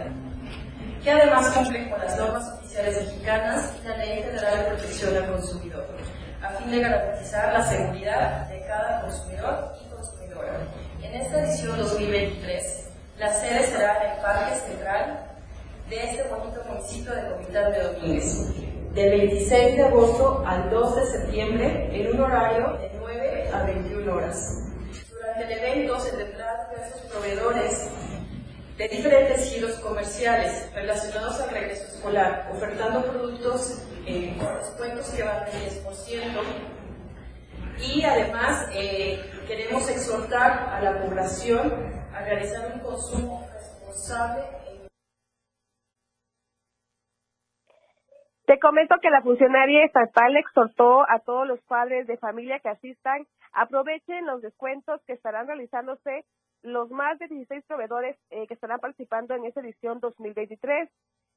[1.04, 5.32] que además cumplen con las normas oficiales mexicanas y la Ley Federal de Protección al
[5.32, 5.88] Consumidor,
[6.44, 10.54] a fin de garantizar la seguridad de cada consumidor y consumidora.
[11.02, 15.26] En esta edición 2023, la sede será en el Parque Central
[15.90, 21.06] de este bonito municipio de Comitán de Domínguez, del 26 de agosto al 2 de
[21.06, 24.68] septiembre en un horario de 9 a 21 horas.
[25.10, 27.88] Durante el evento se tendrán diversos proveedores
[28.78, 35.46] de diferentes giros comerciales relacionados al regreso escolar, ofertando productos eh, con descuentos que van
[35.46, 36.42] del 10%.
[37.80, 41.74] Y además eh, queremos exhortar a la población
[42.14, 44.63] a realizar un consumo responsable
[48.46, 53.26] Te comento que la funcionaria estatal exhortó a todos los padres de familia que asistan,
[53.54, 56.26] aprovechen los descuentos que estarán realizándose
[56.62, 60.90] los más de 16 proveedores eh, que estarán participando en esta edición 2023.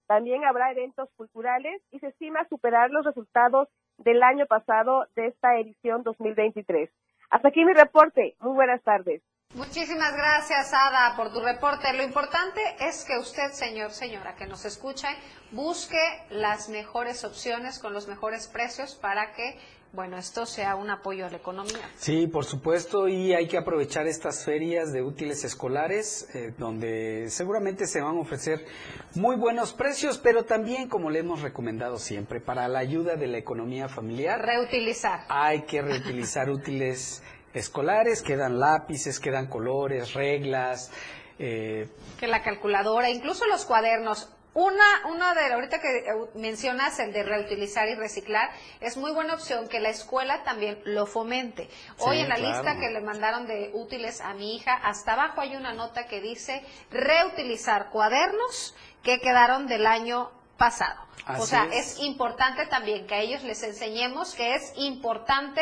[0.09, 5.59] También habrá eventos culturales y se estima superar los resultados del año pasado de esta
[5.59, 6.91] edición 2023.
[7.31, 8.35] Hasta aquí mi reporte.
[8.41, 9.23] Muy buenas tardes.
[9.55, 11.91] Muchísimas gracias, Ada, por tu reporte.
[11.95, 15.09] Lo importante es que usted, señor, señora, que nos escucha,
[15.51, 15.97] busque
[16.31, 19.59] las mejores opciones con los mejores precios para que,
[19.93, 21.89] bueno, esto sea un apoyo a la economía.
[21.97, 27.87] Sí, por supuesto, y hay que aprovechar estas ferias de útiles escolares, eh, donde seguramente
[27.87, 28.67] se van a ofrecer
[29.15, 33.39] muy buenos precios, pero también, como le hemos recomendado siempre, para la ayuda de la
[33.39, 35.21] economía familiar, Reutilizar.
[35.31, 37.23] hay que reutilizar útiles
[37.57, 40.91] escolares, quedan lápices, quedan colores, reglas,
[41.39, 41.89] eh,
[42.19, 44.31] Que la calculadora, incluso los cuadernos.
[44.55, 46.05] Una, una de, ahorita que eh,
[46.35, 48.49] mencionas el de reutilizar y reciclar,
[48.81, 51.69] es muy buena opción que la escuela también lo fomente.
[51.99, 52.55] Hoy Sí, en la claro.
[52.55, 56.23] lista que le mandaron de útiles a mi hija, hasta abajo hay una nota que
[56.23, 61.01] dice reutilizar cuadernos que quedaron del año pasado.
[61.39, 61.99] o sea, es.
[61.99, 65.61] es importante también que a ellos les enseñemos que es importante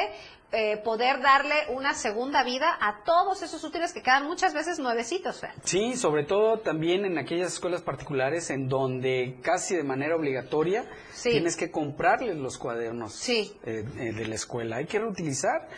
[0.55, 5.41] eh, poder darle una segunda vida a todos esos útiles que quedan muchas veces nuevecitos,
[5.41, 5.51] Fer.
[5.65, 11.31] Sí, sobre todo también en aquellas escuelas particulares en donde casi de manera obligatoria Sí.
[11.31, 13.53] tienes que comprarles los cuadernos Sí.
[13.65, 14.77] eh, eh, de la escuela.
[14.77, 15.69] Hay que reutilizar.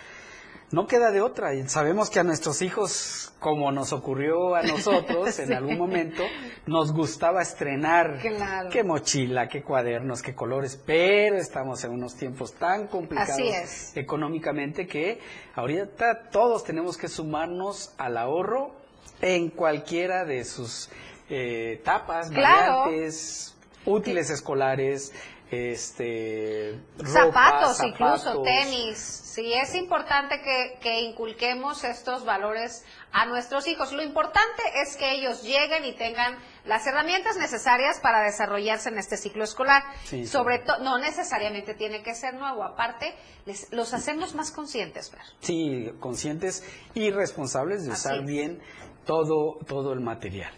[0.73, 1.55] No queda de otra.
[1.55, 6.25] Y sabemos que a nuestros hijos, como nos ocurrió a nosotros en algún momento,
[6.67, 8.71] nos gustaba estrenar Claro.
[8.71, 15.21] qué mochila, qué cuadernos, qué colores, pero estamos en unos tiempos tan complicados económicamente que
[15.55, 18.73] ahorita todos tenemos que sumarnos al ahorro
[19.21, 20.91] en cualquiera de sus
[21.31, 22.81] eh, etapas, Claro.
[22.83, 23.55] variantes,
[23.85, 25.12] útiles escolares,
[25.51, 28.99] este, ropa, zapatos, incluso tenis.
[28.99, 33.92] Sí, es importante que, que inculquemos estos valores a nuestros hijos.
[33.92, 39.16] Lo importante es que ellos lleguen y tengan las herramientas necesarias para desarrollarse en este
[39.16, 39.82] ciclo escolar.
[40.05, 42.64] Sí, Sobre todo, no necesariamente tiene que ser nuevo.
[42.64, 45.11] Aparte, les, los hacemos más conscientes.
[45.11, 45.20] Fer.
[45.40, 48.61] Sí, conscientes y responsables de Así usar bien
[49.05, 50.53] todo, todo el material.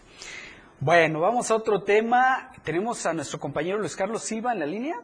[0.81, 2.51] Bueno, vamos a otro tema.
[2.63, 4.95] Tenemos a nuestro compañero Luis Carlos Silva en la línea.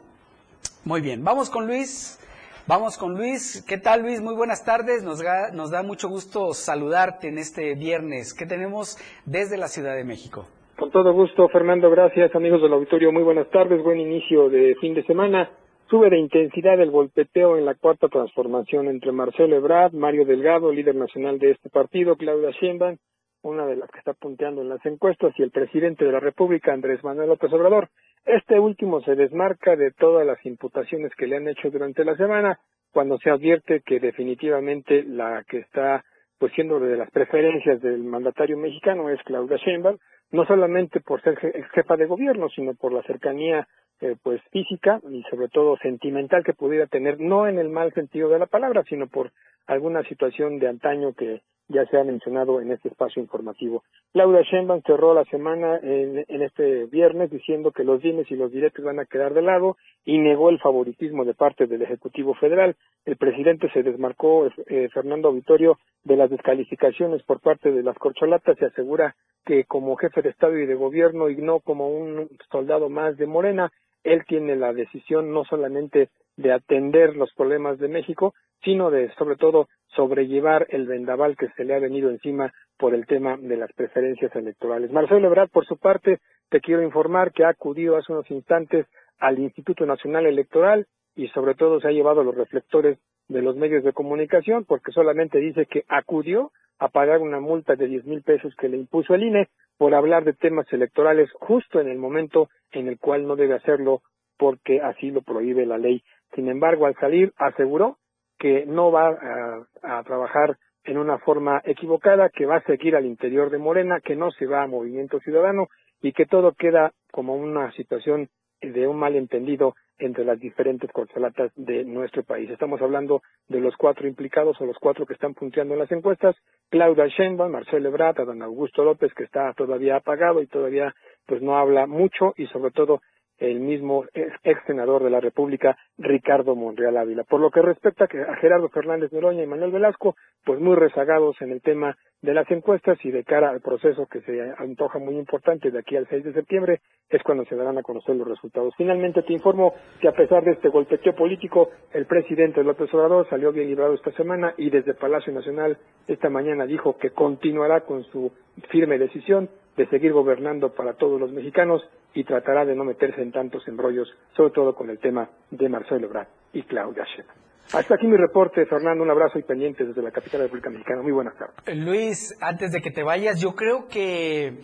[0.86, 2.20] Muy bien, vamos con Luis.
[2.68, 3.64] Vamos con Luis.
[3.68, 4.22] ¿Qué tal Luis?
[4.22, 5.04] Muy buenas tardes.
[5.04, 8.34] Nos, ga- nos da mucho gusto saludarte en este viernes.
[8.34, 10.48] ¿Qué tenemos desde la Ciudad de México?
[10.78, 12.34] Con todo gusto, Fernando, gracias.
[12.36, 13.84] Amigos del auditorio, muy buenas tardes.
[13.84, 15.50] Buen inicio de fin de semana.
[15.90, 20.96] Sube de intensidad el golpeteo en la cuarta transformación entre Marcelo Ebrard, Mario Delgado, líder
[20.96, 22.98] nacional de este partido, Claudia Sheinbaum,
[23.46, 26.74] una de las que está punteando en las encuestas, y el presidente de la República,
[26.74, 27.90] Andrés Manuel López Obrador.
[28.26, 32.60] Este último se desmarca de todas las imputaciones que le han hecho durante la semana,
[32.92, 36.04] cuando se advierte que definitivamente la que está
[36.40, 39.98] pues siendo de las preferencias del mandatario mexicano es Claudia Sheinbaum,
[40.32, 43.68] no solamente por ser ex jefa de gobierno, sino por la cercanía
[44.02, 48.28] eh, pues física y sobre todo sentimental que pudiera tener, no en el mal sentido
[48.30, 49.32] de la palabra, sino por
[49.68, 53.84] alguna situación de antaño que ya se ha mencionado en este espacio informativo.
[54.14, 58.52] Claudia Sheinbaum cerró la semana en, en este viernes diciendo que los bienes y los
[58.52, 62.76] directos van a quedar de lado y negó el favoritismo de parte del Ejecutivo Federal.
[63.06, 68.58] El presidente se desmarcó, eh, Fernando Auditorio, de las descalificaciones por parte de las corcholatas
[68.62, 72.90] y asegura que como jefe de Estado y de Gobierno y no como un soldado
[72.90, 73.72] más de Morena,
[74.06, 78.34] él tiene la decisión no solamente de atender los problemas de México,
[78.64, 83.06] sino de, sobre todo, sobrellevar el vendaval que se le ha venido encima por el
[83.06, 84.92] tema de las preferencias electorales.
[84.92, 88.86] Marcelo Ebrard, por su parte, te quiero informar que ha acudido hace unos instantes
[89.20, 90.86] al Instituto Nacional Electoral
[91.16, 95.40] y sobre todo se ha llevado los reflectores de los medios de comunicación porque solamente
[95.40, 99.24] dice que acudió a pagar una multa de 10 mil pesos que le impuso el
[99.24, 99.48] INE
[99.78, 104.02] por hablar de temas electorales justo en el momento en el cual no debe hacerlo
[104.38, 106.04] porque así lo prohíbe la ley.
[106.34, 107.98] Sin embargo, al salir aseguró
[108.38, 113.06] que no va a, a trabajar en una forma equivocada, que va a seguir al
[113.06, 115.68] interior de Morena, que no se va a Movimiento Ciudadano
[116.02, 118.30] y que todo queda como una situación
[118.74, 122.50] de un malentendido entre las diferentes corcholatas de nuestro país.
[122.50, 126.36] Estamos hablando de los cuatro implicados o los cuatro que están punteando en las encuestas,
[126.70, 130.94] Claudia Sheinbaum, Marcelo Ebrard, Adán Augusto López, que está todavía apagado y todavía
[131.26, 133.02] pues no habla mucho, y sobre todo
[133.38, 137.24] el mismo ex, senador de la República, Ricardo Monreal Ávila.
[137.24, 141.52] Por lo que respecta a Gerardo Fernández Noroña y Manuel Velasco, pues muy rezagados en
[141.52, 145.70] el tema de las encuestas y de cara al proceso que se antoja muy importante
[145.70, 148.74] de aquí al 6 de septiembre, es cuando se darán a conocer los resultados.
[148.78, 153.52] Finalmente te informo que a pesar de este golpeteo político, el presidente López Obrador salió
[153.52, 155.78] bien librado esta semana y desde Palacio Nacional
[156.08, 158.32] esta mañana dijo que continuará con su
[158.70, 161.82] firme decisión de seguir gobernando para todos los mexicanos
[162.14, 166.08] y tratará de no meterse en tantos embrollos, sobre todo con el tema de Marcelo
[166.08, 167.46] Ebrard y Claudia Sheinbaum.
[167.74, 169.04] Hasta aquí mi reporte, Fernando.
[169.04, 171.02] Un abrazo y pendiente desde la capital de la República Mexicana.
[171.02, 171.76] Muy buenas tardes.
[171.76, 174.60] Luis, antes de que te vayas, yo creo que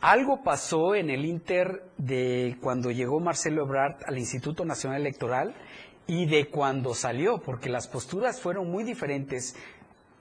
[0.00, 5.54] algo pasó en el Inter de cuando llegó Marcelo Ebrard al Instituto Nacional Electoral
[6.06, 9.56] y de cuando salió, porque las posturas fueron muy diferentes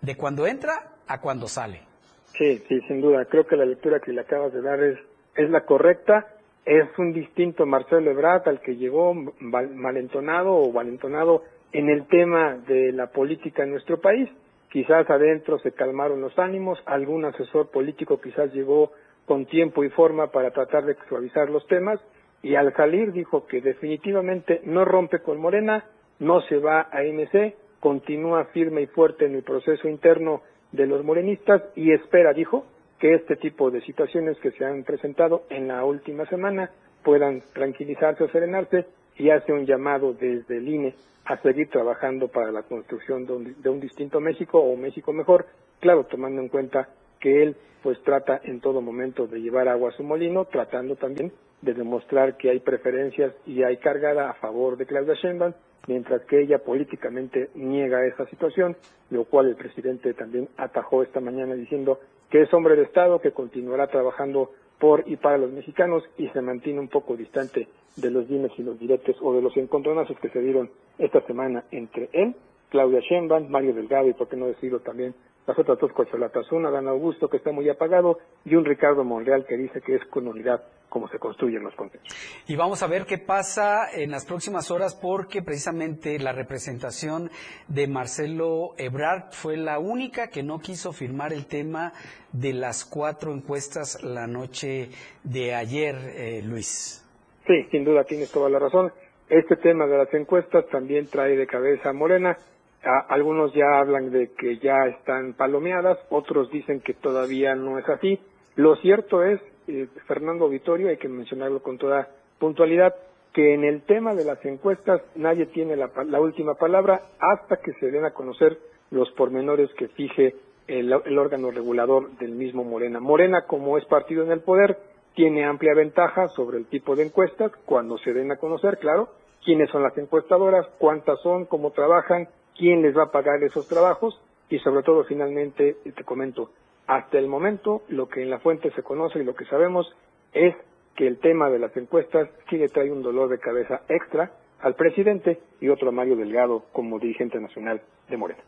[0.01, 1.92] de cuando entra a cuando sale.
[2.37, 3.25] Sí, sí, sin duda.
[3.25, 4.97] Creo que la lectura que le acabas de dar es,
[5.35, 6.27] es la correcta.
[6.65, 12.55] Es un distinto Marcelo Ebrard al que llegó val- malentonado o valentonado en el tema
[12.67, 14.29] de la política en nuestro país.
[14.71, 18.91] Quizás adentro se calmaron los ánimos, algún asesor político quizás llegó
[19.25, 21.99] con tiempo y forma para tratar de suavizar los temas
[22.41, 25.85] y al salir dijo que definitivamente no rompe con Morena,
[26.19, 30.41] no se va a MC, continúa firme y fuerte en el proceso interno
[30.73, 32.65] de los morenistas y espera, dijo,
[32.99, 36.71] que este tipo de situaciones que se han presentado en la última semana
[37.03, 38.85] puedan tranquilizarse o serenarse
[39.17, 40.95] y hace un llamado desde el INE
[41.25, 45.45] a seguir trabajando para la construcción de un, de un distinto México o México mejor,
[45.79, 49.97] claro, tomando en cuenta que él pues trata en todo momento de llevar agua a
[49.97, 54.85] su molino, tratando también de demostrar que hay preferencias y hay cargada a favor de
[54.85, 55.53] Claudia Sheinbaum,
[55.87, 58.75] mientras que ella políticamente niega esa situación,
[59.09, 63.31] lo cual el presidente también atajó esta mañana diciendo que es hombre de Estado, que
[63.31, 68.27] continuará trabajando por y para los mexicanos y se mantiene un poco distante de los
[68.27, 72.35] dimes y los diretes o de los encontronazos que se dieron esta semana entre él,
[72.69, 75.13] Claudia Sheinbaum, Mario Delgado y por qué no decirlo también
[75.45, 79.45] las otras dos cocholatas, una Dan Augusto que está muy apagado y un Ricardo Monreal
[79.45, 82.07] que dice que es con unidad como se construyen los consensos.
[82.47, 87.31] Y vamos a ver qué pasa en las próximas horas porque precisamente la representación
[87.67, 91.93] de Marcelo Ebrard fue la única que no quiso firmar el tema
[92.31, 94.89] de las cuatro encuestas la noche
[95.23, 97.03] de ayer, eh, Luis.
[97.47, 98.93] Sí, sin duda tienes toda la razón.
[99.29, 102.37] Este tema de las encuestas también trae de cabeza a Morena
[102.83, 108.19] algunos ya hablan de que ya están palomeadas, otros dicen que todavía no es así.
[108.55, 112.09] Lo cierto es, eh, Fernando Vitorio, hay que mencionarlo con toda
[112.39, 112.93] puntualidad,
[113.33, 117.73] que en el tema de las encuestas nadie tiene la, la última palabra hasta que
[117.79, 118.57] se den a conocer
[118.91, 120.35] los pormenores que fije
[120.67, 122.99] el, el órgano regulador del mismo Morena.
[122.99, 124.77] Morena, como es partido en el poder,
[125.15, 129.09] tiene amplia ventaja sobre el tipo de encuestas cuando se den a conocer, claro,
[129.43, 132.27] quiénes son las encuestadoras, cuántas son, cómo trabajan,
[132.57, 136.51] quién les va a pagar esos trabajos y sobre todo finalmente te comento,
[136.87, 139.87] hasta el momento lo que en la fuente se conoce y lo que sabemos
[140.33, 140.55] es
[140.95, 144.75] que el tema de las encuestas sí le trae un dolor de cabeza extra al
[144.75, 148.43] presidente y otro a Mario Delgado como dirigente nacional de Morena.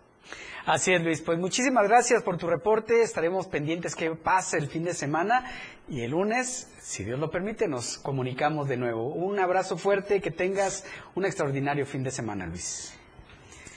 [0.66, 1.22] Así es, Luis.
[1.22, 3.02] Pues muchísimas gracias por tu reporte.
[3.02, 5.46] Estaremos pendientes que pase el fin de semana
[5.88, 9.10] y el lunes, si Dios lo permite, nos comunicamos de nuevo.
[9.10, 10.84] Un abrazo fuerte, que tengas
[11.14, 13.00] un extraordinario fin de semana, Luis.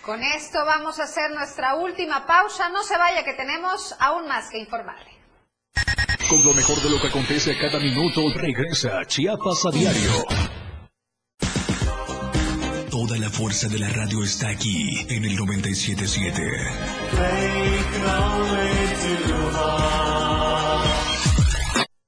[0.04, 2.68] Con esto vamos a hacer nuestra última pausa.
[2.70, 5.18] No se vaya que tenemos aún más que informarle.
[6.28, 10.10] Con lo mejor de lo que acontece a cada minuto, regresa Chiapas a diario.
[12.90, 16.42] Toda la fuerza de la radio está aquí en el 977.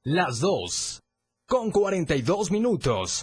[0.02, 1.00] Las dos,
[1.46, 3.22] con 42 minutos.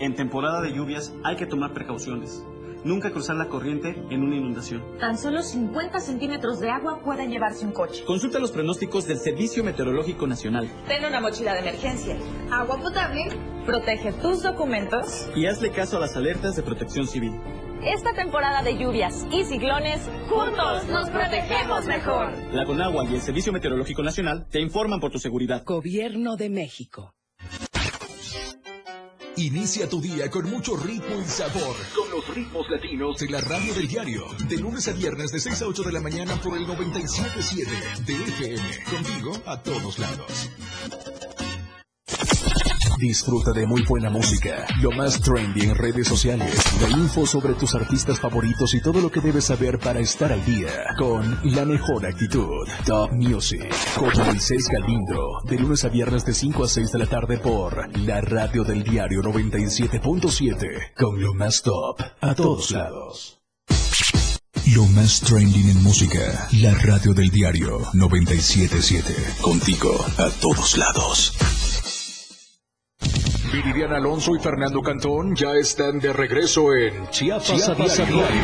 [0.00, 2.44] En temporada de lluvias hay que tomar precauciones.
[2.84, 4.84] Nunca cruzar la corriente en una inundación.
[5.00, 8.04] Tan solo 50 centímetros de agua pueden llevarse un coche.
[8.04, 12.16] Consulta los pronósticos del Servicio Meteorológico Nacional Ten una mochila de emergencia.
[12.52, 13.24] Agua potable.
[13.66, 15.28] Protege tus documentos.
[15.34, 17.32] y hazle caso a las alertas de protección civil.
[17.82, 22.32] Esta temporada de lluvias y ciclones, juntos nos protegemos mejor.
[22.52, 25.64] La Conagua y el Servicio Meteorológico Nacional te informan por tu seguridad.
[25.64, 27.12] Gobierno de México.
[29.38, 31.76] Inicia tu día con mucho ritmo y sabor.
[31.94, 34.24] Con los ritmos latinos de la radio del diario.
[34.48, 38.14] De lunes a viernes de 6 a 8 de la mañana por el 97.7 de
[38.14, 38.84] FM.
[38.90, 40.50] Contigo a todos lados.
[42.98, 47.76] Disfruta de muy buena música, lo más trendy en redes sociales, la info sobre tus
[47.76, 50.68] artistas favoritos y todo lo que debes saber para estar al día
[50.98, 52.66] con la mejor actitud.
[52.84, 57.06] Top Music con Moisés Galindo, de lunes a viernes de 5 a 6 de la
[57.06, 63.40] tarde por la radio del diario 97.7 con lo más top a todos lados.
[64.74, 69.14] Lo más trending en música, la radio del diario 977.
[69.40, 71.67] Contigo a todos lados.
[73.52, 78.40] Viridiana Alonso y Fernando Cantón ya están de regreso en Chiapas, Chiapas a a diario.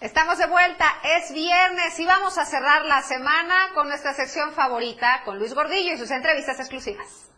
[0.00, 5.20] Estamos de vuelta, es viernes y vamos a cerrar la semana con nuestra sección favorita,
[5.26, 7.30] con Luis Gordillo y sus entrevistas exclusivas.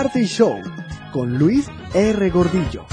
[0.00, 0.62] Arte y Show
[1.12, 2.30] con Luis R.
[2.30, 2.86] Gordillo.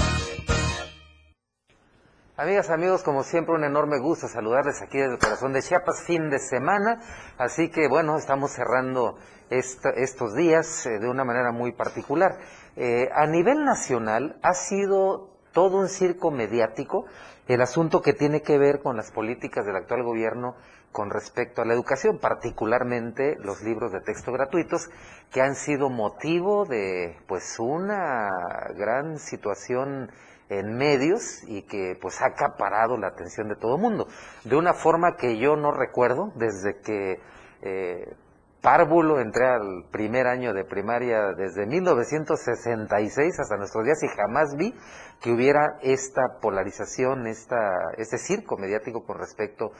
[2.36, 6.28] Amigas, amigos, como siempre, un enorme gusto saludarles aquí desde el corazón de Chiapas, fin
[6.28, 7.00] de semana.
[7.38, 9.16] Así que, bueno, estamos cerrando
[9.48, 12.36] esta- estos días eh, de una manera muy particular.
[12.76, 17.06] Eh, a nivel nacional ha sido todo un circo mediático
[17.46, 20.56] el asunto que tiene que ver con las políticas del actual gobierno
[20.92, 24.88] con respecto a la educación, particularmente los libros de texto gratuitos,
[25.30, 28.30] que han sido motivo de pues una
[28.76, 30.10] gran situación
[30.48, 34.08] en medios y que pues ha acaparado la atención de todo el mundo,
[34.44, 37.20] de una forma que yo no recuerdo desde que
[37.62, 38.14] eh,
[38.62, 44.74] párvulo entré al primer año de primaria desde 1966 hasta nuestros días y jamás vi
[45.20, 49.72] que hubiera esta polarización, esta, este circo mediático con respecto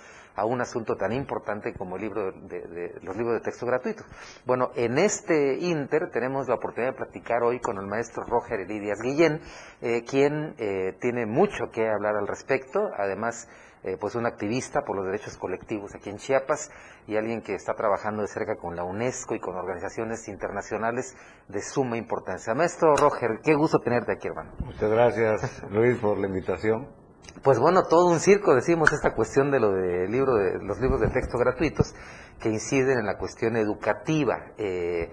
[0.45, 4.07] un asunto tan importante como el libro de, los libros de texto gratuitos.
[4.45, 9.01] Bueno, en este inter tenemos la oportunidad de platicar hoy con el maestro Roger Elidias
[9.03, 9.41] Guillén,
[9.81, 13.49] eh, quien eh, tiene mucho que hablar al respecto, además
[13.85, 16.71] eh, pues un activista por los derechos colectivos aquí en Chiapas
[17.07, 21.17] y alguien que está trabajando de cerca con la UNESCO y con organizaciones internacionales
[21.47, 22.55] de suma importancia.
[22.55, 24.51] Maestro Roger, qué gusto tenerte aquí, hermano.
[24.65, 27.08] Muchas gracias, Luis, por la invitación.
[27.43, 31.01] Pues bueno, todo un circo, decimos, esta cuestión de lo de, libro de los libros
[31.01, 31.95] de texto gratuitos
[32.41, 34.47] que inciden en la cuestión educativa.
[34.59, 35.09] Eh,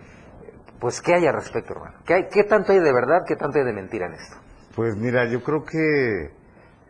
[0.79, 1.97] pues, ¿qué hay al respecto, hermano?
[2.05, 4.37] ¿Qué, hay- ¿Qué tanto hay de verdad, qué tanto hay de mentira en esto?
[4.75, 6.31] Pues mira, yo creo que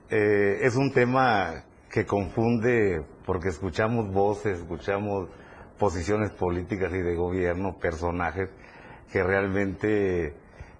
[0.09, 5.29] eh, es un tema que confunde porque escuchamos voces, escuchamos
[5.77, 8.49] posiciones políticas y de gobierno, personajes
[9.11, 10.33] que realmente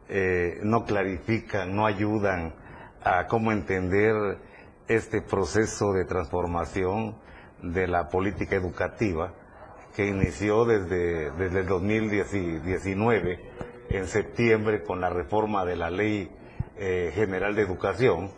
[0.09, 2.53] eh, no clarifican, no ayudan
[3.05, 4.15] a cómo entender
[4.87, 7.15] este proceso de transformación
[7.61, 9.33] de la política educativa
[9.95, 13.39] que inició desde, desde el 2019,
[13.91, 16.29] en septiembre, con la reforma de la Ley
[16.77, 18.31] eh, General de Educación.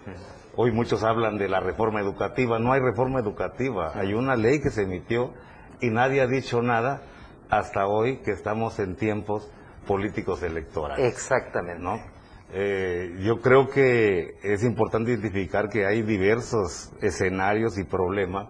[0.56, 2.60] Hoy muchos hablan de la reforma educativa.
[2.60, 3.94] No hay reforma educativa.
[3.96, 5.34] Hay una ley que se emitió
[5.82, 7.02] y nadie ha dicho nada
[7.50, 9.50] hasta hoy que estamos en tiempos
[9.88, 11.12] políticos electorales.
[11.12, 11.82] Exactamente.
[11.82, 12.17] ¿no?
[12.54, 18.48] Eh, yo creo que es importante identificar que hay diversos escenarios y problemas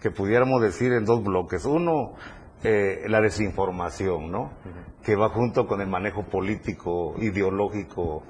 [0.00, 1.64] que pudiéramos decir en dos bloques.
[1.64, 2.14] Uno,
[2.64, 4.50] eh, la desinformación, ¿no?
[5.04, 8.22] Que va junto con el manejo político, ideológico,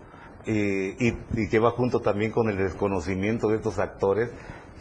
[0.47, 4.31] y, y- y que va junto también con el desconocimiento de estos actores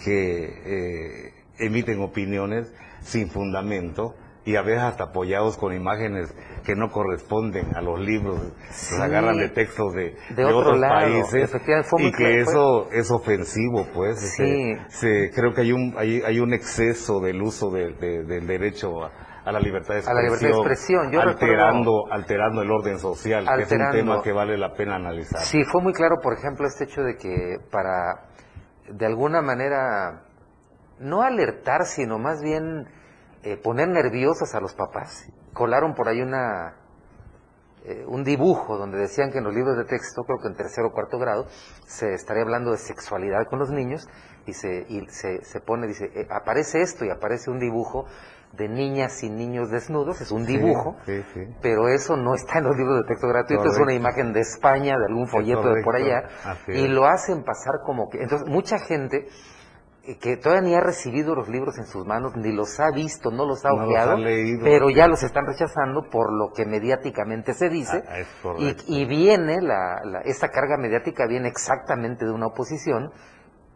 [0.03, 4.15] que eh, emiten opiniones sin fundamento
[4.47, 6.33] y a veces hasta apoyados con imágenes
[6.65, 8.39] que no corresponden a los libros,
[8.69, 8.95] Sí.
[8.95, 11.53] los agarran de textos de, De otro otros lado, países
[11.99, 14.19] y que eso es ofensivo, pues.
[14.35, 14.43] Sí.
[14.43, 18.47] este, se- creo que hay un hay, hay un exceso del uso de- de- del
[18.47, 19.11] derecho a,
[19.43, 21.11] a la libertad de A expresión, la libertad de expresión.
[21.11, 25.41] Yo alterando alterando el orden social, que es un tema que vale la pena analizar.
[25.41, 28.29] Sí, fue muy claro, por ejemplo, este hecho de que para,
[28.89, 30.23] de alguna manera,
[30.99, 32.87] no alertar, sino más bien
[33.47, 36.75] eh, poner nerviosos a los papás, colaron por ahí una
[37.85, 40.87] eh, un dibujo donde decían que en los libros de texto, creo que en tercero
[40.87, 41.45] o cuarto grado,
[41.85, 44.05] se estaría hablando de sexualidad con los niños
[44.45, 48.05] y se, y se, se pone, dice, eh, aparece esto y aparece un dibujo
[48.51, 51.41] de niñas y niños desnudos, es un dibujo, sí, sí.
[51.61, 54.97] pero eso no está en los libros de texto gratuito, es una imagen de España,
[54.97, 56.27] de algún folleto de por allá,
[56.67, 58.21] y lo hacen pasar como que...
[58.21, 59.27] Entonces, mucha gente
[60.15, 63.45] que todavía ni ha recibido los libros en sus manos, ni los ha visto, no
[63.45, 64.63] los ha No los ojeado, ha leído.
[64.63, 68.27] pero ya los están rechazando por lo que mediáticamente se dice, Ah, es
[68.87, 73.11] y, y viene, la, la- esta carga mediática viene exactamente de una oposición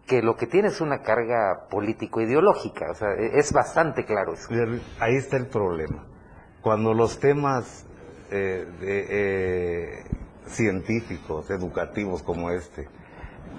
[0.07, 4.47] que lo que tiene es una carga político-ideológica, o sea, e- es bastante claro eso.
[4.99, 6.05] Ahí está el problema.
[6.61, 7.85] Cuando los temas
[8.31, 10.03] eh, de, eh,
[10.47, 12.87] científicos, educativos como este,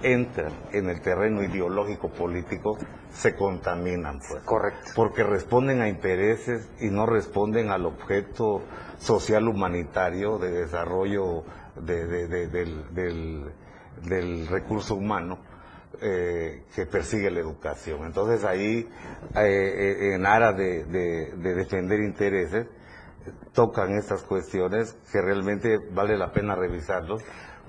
[0.02, 2.78] entran en el terreno ideológico político,
[3.12, 4.42] se contaminan, pues.
[4.44, 4.90] Correcto.
[4.94, 8.62] Porque responden a intereses y no responden al objeto
[8.98, 11.44] social humanitario de desarrollo
[11.76, 13.52] de- de- de- del, del-
[14.08, 15.38] del recurso humano
[16.00, 18.04] eh, que persigue la educación.
[18.06, 18.88] Entonces ahí,
[19.36, 20.84] eh, eh, en aras de
[21.36, 22.66] defender intereses,
[23.52, 27.22] tocan estas cuestiones que realmente vale la pena revisarlos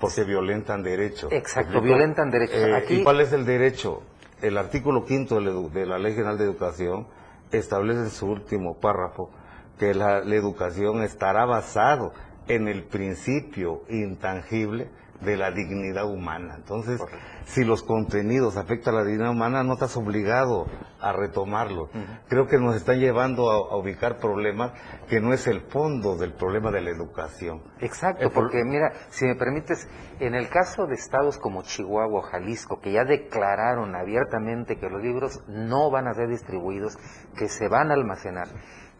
[0.04, 1.32] porque violentan derechos.
[1.32, 1.96] Exacto, ¿Me explico?
[1.96, 2.56] violentan derechos.
[2.56, 4.02] Eh, Aquí- ¿Y cuál es el derecho?
[4.42, 7.06] El artículo quinto de la, edu- de la Ley General de Educación
[7.52, 9.30] establece en su último párrafo
[9.78, 12.12] que la, la educación estará basado
[12.48, 14.88] en el principio intangible
[15.24, 16.54] de la dignidad humana.
[16.56, 17.00] Entonces,
[17.44, 20.66] si los contenidos afectan a la dignidad humana, no estás obligado
[21.00, 21.90] a retomarlos.
[22.28, 24.72] Creo que nos están llevando a, a ubicar problemas
[25.08, 27.62] que no es el fondo del problema de la educación.
[27.80, 29.88] Exacto, El porque mira, si me permites,
[30.20, 35.02] en el caso de estados como Chihuahua o Jalisco, que ya declararon abiertamente que los
[35.02, 36.96] libros no van a ser distribuidos,
[37.36, 38.48] que se van a almacenar,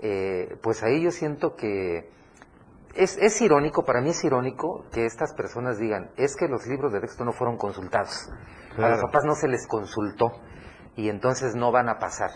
[0.01, 2.11] eh, pues ahí yo siento que
[2.97, 6.93] es, es irónico, para mí es irónico que estas personas digan, es que los libros
[6.93, 8.31] de texto no fueron consultados,
[8.79, 10.33] a los papás no se les consultó
[10.97, 12.31] y entonces no van a pasar.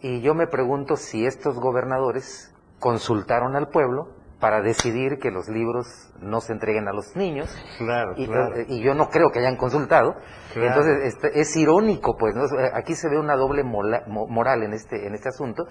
[0.00, 5.86] Y yo me pregunto si estos gobernadores consultaron al pueblo para decidir que los libros
[6.20, 7.48] no se entreguen a los niños.
[7.78, 8.54] Claro, y, claro.
[8.56, 10.14] eh, y yo no creo que hayan consultado.
[10.52, 10.68] Claro.
[10.68, 12.42] Entonces este, es irónico, pues, ¿no?
[12.74, 15.64] Aquí se ve una doble mola- mo- moral en este, en este asunto.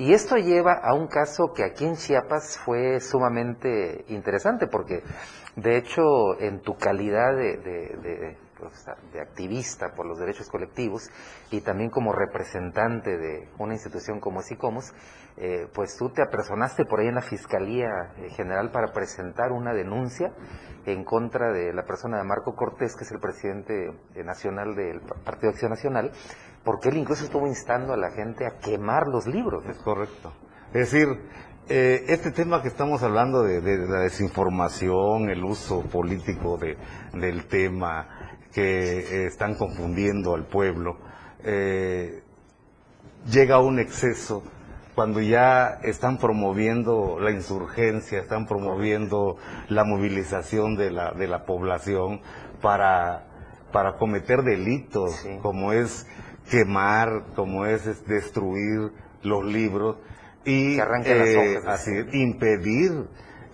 [0.00, 5.02] Y esto lleva a un caso que aquí en Chiapas fue sumamente interesante, porque
[5.56, 8.86] de hecho en tu calidad de, de- pues,
[9.20, 11.08] activista por los derechos colectivos
[11.50, 14.92] y también como representante de una institución como SICOMOS,
[15.36, 17.88] eh, pues tú te apersonaste por ahí en la Fiscalía
[18.18, 20.32] eh, General para presentar una denuncia
[20.86, 23.92] en contra de la persona de Marco Cortés, que es el presidente
[24.24, 26.10] nacional del Pa- Partido Acción Nacional,
[26.64, 29.64] porque él incluso estuvo instando a la gente a quemar los libros.
[29.66, 30.32] Es correcto.
[30.72, 31.08] Es decir,
[31.68, 36.76] eh, este tema que estamos hablando de, de la desinformación, el uso político de,
[37.12, 38.08] del tema,
[38.52, 40.98] que eh, están confundiendo al pueblo,
[41.44, 42.22] eh,
[43.30, 44.42] llega a un exceso
[44.94, 49.36] cuando ya están promoviendo la insurgencia, están promoviendo
[49.68, 52.20] la movilización de la, de la población
[52.60, 53.26] para,
[53.72, 56.06] para cometer delitos, como es
[56.50, 58.92] quemar, como es, es destruir
[59.22, 59.96] los libros
[60.44, 63.06] y Que las eh, hojas, así, impedir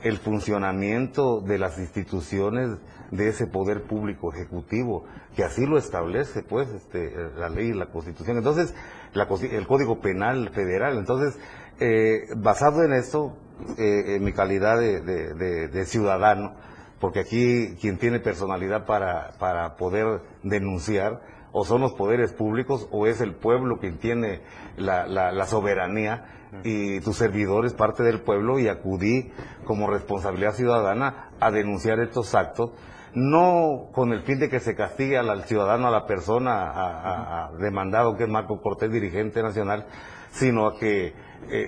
[0.03, 2.71] el funcionamiento de las instituciones
[3.11, 5.05] de ese poder público ejecutivo,
[5.37, 8.37] que así lo establece pues este, la ley y la constitución.
[8.39, 8.75] Entonces,
[9.15, 10.99] la el Código Penal Federal.
[10.99, 11.39] Entonces,
[11.81, 13.37] eh, basado en esto,
[13.79, 16.55] eh, en mi calidad de, de- de- de ciudadano,
[17.01, 21.21] porque aquí quien tiene personalidad para, para poder denunciar,
[21.59, 24.43] o son los poderes públicos, o es el pueblo quien tiene
[24.77, 26.27] la, la- soberanía,
[26.65, 29.33] y tu servidor es parte del pueblo y acudí
[29.65, 32.73] como responsabilidad ciudadana a denunciar estos actos,
[33.15, 38.19] no con el fin de que se castigue al, ciudadano, a la persona a demandado
[38.19, 39.87] que es Marco Cortés, dirigente nacional,
[40.33, 41.15] sino a que eh,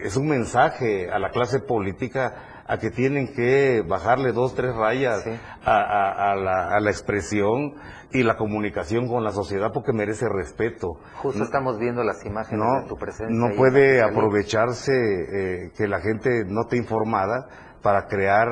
[0.05, 5.25] es un mensaje a la clase política a que tienen que bajarle dos, tres rayas
[5.65, 7.75] a, a- a la, a la expresión
[8.13, 10.99] y la comunicación con la sociedad porque merece respeto.
[11.17, 13.35] Justo estamos viendo las imágenes No, de tu presencia.
[13.35, 17.49] no puede aprovecharse eh, que la gente no esté informada
[17.83, 18.49] para crear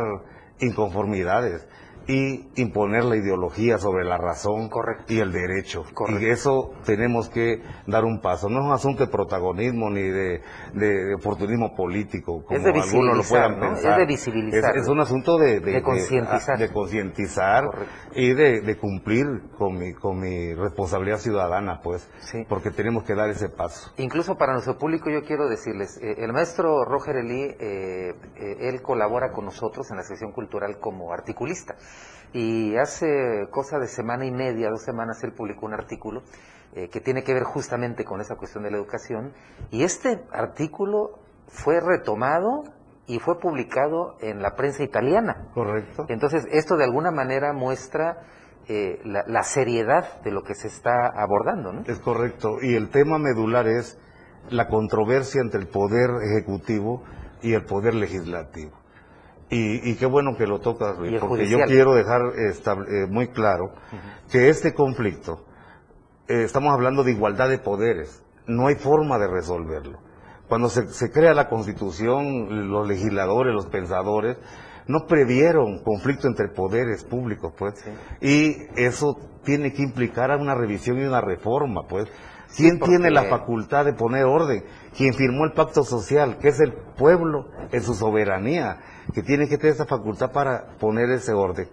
[0.61, 1.67] inconformidades
[2.09, 4.70] y imponer la ideología sobre la razón
[5.09, 5.84] y el derecho.
[6.20, 8.48] Y eso tenemos que dar un paso.
[8.48, 10.40] No es un asunto de protagonismo ni de,
[10.74, 13.66] de oportunismo político, como Es de algunos lo visibilizar, puedan ¿no?
[13.74, 13.92] pensar.
[13.92, 14.76] Es de visibilizar.
[14.76, 16.59] Es, es un asunto de, De concientizar.
[16.59, 17.64] de concientizar
[18.14, 19.26] y de, cumplir
[19.59, 22.09] con mi, con mi responsabilidad ciudadana, pues,
[22.48, 23.92] porque tenemos que dar ese paso.
[23.96, 28.80] Incluso para nuestro público yo quiero decirles, eh, el maestro Roger Elí, eh, eh, él
[28.82, 31.74] colabora con nosotros en la sección cultural como articulista.
[32.33, 36.22] Y hace cosa de semana y media, dos semanas, él publicó un artículo
[36.74, 39.33] eh, que tiene que ver justamente con esa cuestión de la educación.
[39.70, 41.18] Y este artículo
[41.49, 42.64] fue retomado
[43.07, 45.49] y fue publicado en la prensa italiana.
[45.55, 46.07] Correcto.
[46.09, 48.22] Entonces, esto de alguna manera muestra
[48.68, 51.83] eh, la, la seriedad de lo que se está abordando, ¿no?
[51.87, 52.59] Es correcto.
[52.61, 53.99] Y el tema medular es
[54.51, 57.03] la controversia entre el poder ejecutivo
[57.43, 58.72] y el poder legislativo.
[59.49, 63.28] Y, y qué bueno que lo tocas, Luis, porque yo quiero dejar estab- eh, muy
[63.28, 63.72] claro
[64.30, 65.44] que este conflicto
[66.28, 68.22] eh, estamos hablando de igualdad de poderes.
[68.49, 69.99] No hay forma de resolverlo.
[70.49, 74.36] Cuando se, se crea la constitución, los legisladores, los pensadores,
[74.88, 77.74] no previeron conflicto entre poderes públicos, pues.
[78.20, 82.07] Y eso tiene que implicar a una revisión y una reforma, pues.
[82.57, 84.64] ¿Quién tiene la facultad de poner orden?
[84.96, 88.78] Quien firmó el pacto social, que es el pueblo en su soberanía,
[89.14, 91.68] que tiene que tener esa facultad para poner ese orden,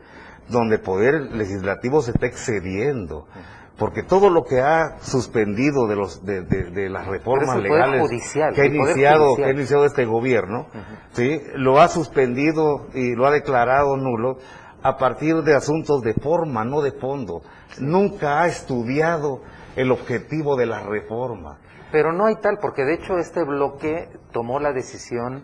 [0.49, 3.27] donde el poder legislativo se está excediendo
[3.75, 8.53] porque todo lo que ha suspendido de los de, de- de las reformas legales judicial,
[8.53, 9.45] que ha el poder iniciado judicial.
[9.47, 10.67] que ha iniciado este gobierno
[11.13, 14.37] sí lo ha suspendido y lo ha declarado nulo
[14.83, 17.41] a partir de asuntos de forma no de fondo.
[17.79, 19.41] Nunca ha estudiado
[19.75, 21.59] el objetivo de la reforma
[21.91, 25.43] Pero no hay tal, porque de hecho este bloque tomó la decisión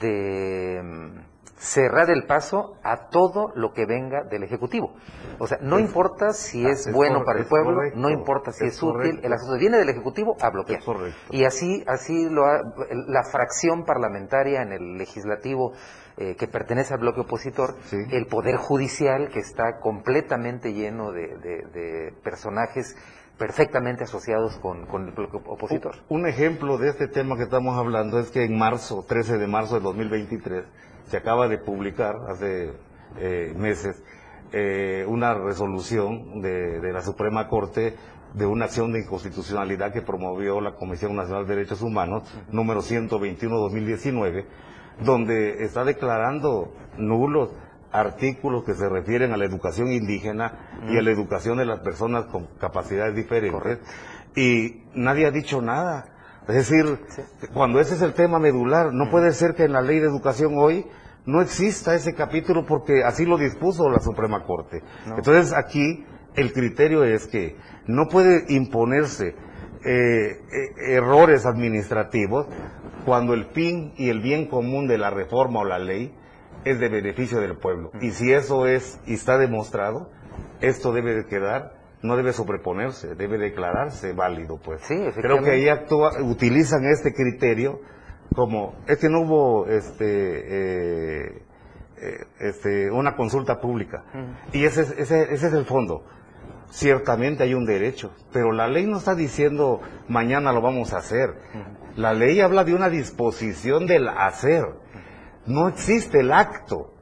[0.00, 1.18] de mm,
[1.58, 4.94] cerrar el paso a todo lo que venga del Ejecutivo.
[5.38, 8.52] O sea, no Es- importa si es, es bueno para el pueblo, correcto, no importa
[8.52, 10.80] si es es, útil, el asunto viene del Ejecutivo a bloquear.
[11.30, 12.60] Y así, así lo ha-
[12.90, 15.72] la fracción parlamentaria en el legislativo
[16.18, 17.76] eh, que pertenece al bloque opositor,
[18.10, 22.96] el poder judicial que está completamente lleno de, de- de personajes
[23.38, 25.96] perfectamente asociados con, con el bloque opositor.
[26.08, 29.74] Un ejemplo de este tema que estamos hablando es que en marzo, 13 de marzo
[29.76, 30.64] de 2023,
[31.06, 32.72] se acaba de publicar hace
[33.18, 34.02] eh, meses
[34.52, 37.96] eh, una resolución de, de la Suprema Corte
[38.34, 44.44] de una acción de inconstitucionalidad que promovió la Comisión Nacional de Derechos Humanos, número 121-2019,
[45.04, 47.50] donde está declarando nulos
[47.98, 52.26] artículos que se refieren a la educación indígena y a la educación de las personas
[52.26, 53.78] con capacidades diferentes
[54.36, 56.04] y nadie ha dicho nada.
[56.46, 57.00] Es decir,
[57.52, 60.54] cuando ese es el tema medular, no puede ser que en la ley de educación
[60.56, 60.86] hoy
[61.24, 64.82] no exista ese capítulo porque así lo dispuso la Suprema Corte.
[65.06, 65.16] No.
[65.16, 66.04] Entonces aquí
[66.36, 69.34] el criterio es que no puede imponerse eh,
[69.84, 72.46] eh, errores administrativos
[73.04, 76.12] cuando el fin y el bien común de la reforma o la ley
[76.66, 77.90] es de beneficio del pueblo.
[78.02, 80.10] Y si eso es y está demostrado,
[80.60, 84.82] esto debe de quedar, no debe sobreponerse, debe declararse válido, pues.
[85.22, 87.80] Creo que ahí actúa, utilizan este criterio
[88.34, 91.42] como, es que no hubo este, eh,
[92.02, 94.04] eh, este, una consulta pública.
[94.52, 96.04] Y ese, es- ese, ese es el fondo.
[96.70, 101.30] Ciertamente hay un derecho, pero la ley no está diciendo mañana lo vamos a hacer.
[101.96, 104.64] La ley habla de una disposición del hacer.
[105.46, 106.92] No existe el acto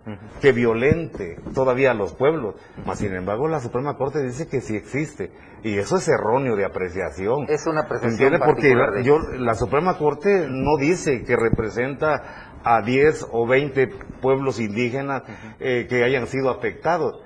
[0.41, 2.57] que violente todavía a los pueblos.
[2.85, 5.33] Mas, sin embargo, la Suprema Corte dice que sí existe.
[5.63, 7.47] Y eso es erróneo de apreciación.
[7.49, 8.39] Es una apreciación ¿Entiende?
[8.45, 13.89] Porque la, yo, la Suprema Corte no dice que representa a 10 o 20
[14.21, 15.23] pueblos indígenas
[15.59, 17.21] eh, que hayan sido afectados.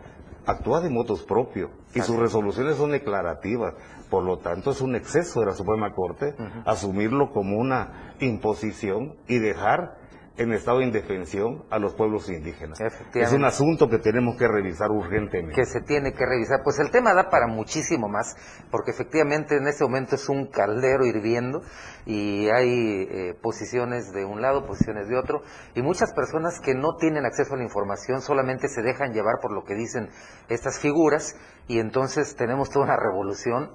[0.47, 3.75] Actúa de motos propios y sus resoluciones son declarativas.
[4.09, 9.39] Por lo tanto, es un exceso de la Suprema Corte asumirlo como una imposición y
[9.39, 9.99] dejar
[10.39, 12.79] en estado de indefensión a los pueblos indígenas.
[13.15, 15.55] Es un asunto que tenemos que revisar urgentemente.
[15.55, 16.61] que se tiene que revisar.
[16.63, 18.37] Pues el tema da para muchísimo más,
[18.71, 21.61] porque efectivamente en este momento es un caldero hirviendo
[22.07, 25.43] y hay eh, posiciones de un lado, posiciones de otro,
[25.75, 29.53] y muchas personas que no tienen acceso a la información solamente se dejan llevar por
[29.53, 30.09] lo que dicen
[30.49, 31.35] estas figuras
[31.67, 33.71] y entonces tenemos toda una revolución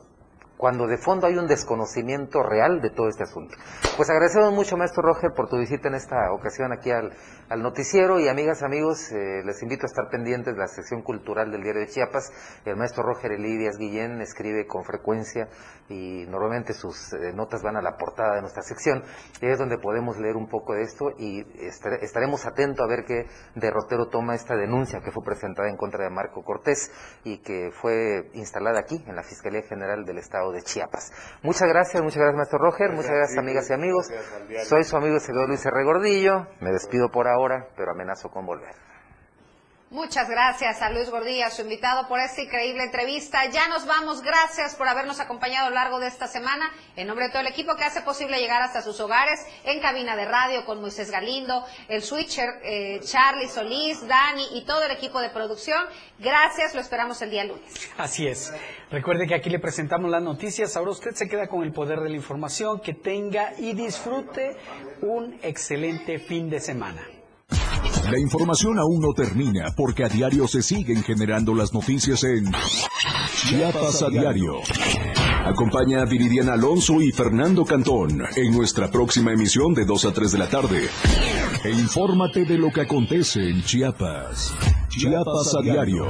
[0.57, 3.55] cuando de fondo hay un desconocimiento real de todo este asunto.
[3.97, 7.11] Pues agradecemos mucho, maestro Roger, por tu visita en esta ocasión aquí al,
[7.61, 11.61] noticiero y amigas, amigos, eh, les invito a estar pendientes de la sección cultural del
[11.63, 12.31] diario de Chiapas.
[12.65, 15.49] El maestro Roger Elidias Guillén escribe con frecuencia
[15.89, 19.03] y normalmente sus eh, notas van a la portada de nuestra sección.
[19.41, 23.05] Y es donde podemos leer un poco de esto y estar- estaremos atentos a ver
[23.05, 23.25] qué
[23.55, 26.91] derrotero toma esta denuncia que fue presentada en contra de Marco Cortés
[27.23, 31.11] y que fue instalada aquí en la Fiscalía General del Estado de Chiapas.
[31.41, 34.11] Muchas gracias, muchas gracias maestro Roger, muchas gracias amigas y amigos.
[34.65, 35.83] Soy su amigo Seguidor Luis R.
[35.83, 38.92] Gordillo, me despido por ahora, pero amenazo con volver.
[39.93, 43.45] Muchas gracias a Luis Gordilla, su invitado, por esta increíble entrevista.
[43.51, 44.23] Ya nos vamos.
[44.23, 46.71] Gracias por habernos acompañado a lo largo de esta semana.
[46.95, 50.15] En nombre de todo el equipo que hace posible llegar hasta sus hogares, en cabina
[50.15, 55.21] de radio con Moisés Galindo, el switcher eh, Charlie Solís, Dani y todo el equipo
[55.21, 55.85] de producción.
[56.17, 57.91] Gracias, lo esperamos el día lunes.
[57.95, 58.51] Así es.
[58.89, 60.75] Recuerde que aquí le presentamos las noticias.
[60.75, 62.79] Ahora usted se queda con el poder de la información.
[62.79, 64.57] Que tenga y disfrute
[65.01, 67.12] un excelente fin de semana.
[68.09, 72.51] La información aún no termina porque a diario se siguen generando las noticias en
[73.47, 74.53] Chiapas a diario.
[75.45, 80.31] Acompaña a Viridiana Alonso y Fernando Cantón en nuestra próxima emisión de 2 a 3
[80.31, 80.87] de la tarde.
[81.63, 84.53] E infórmate de lo que acontece en Chiapas.
[84.89, 86.07] Chiapas a diario.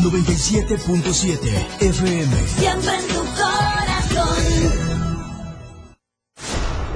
[0.00, 3.19] 97.7 FM.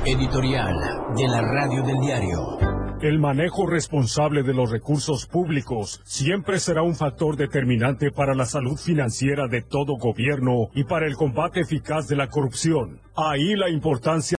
[0.06, 0.76] Editorial
[1.16, 2.58] de la Radio del Diario.
[3.00, 8.76] El manejo responsable de los recursos públicos siempre será un factor determinante para la salud
[8.76, 13.00] financiera de todo gobierno y para el combate eficaz de la corrupción.
[13.16, 14.32] Ahí la importancia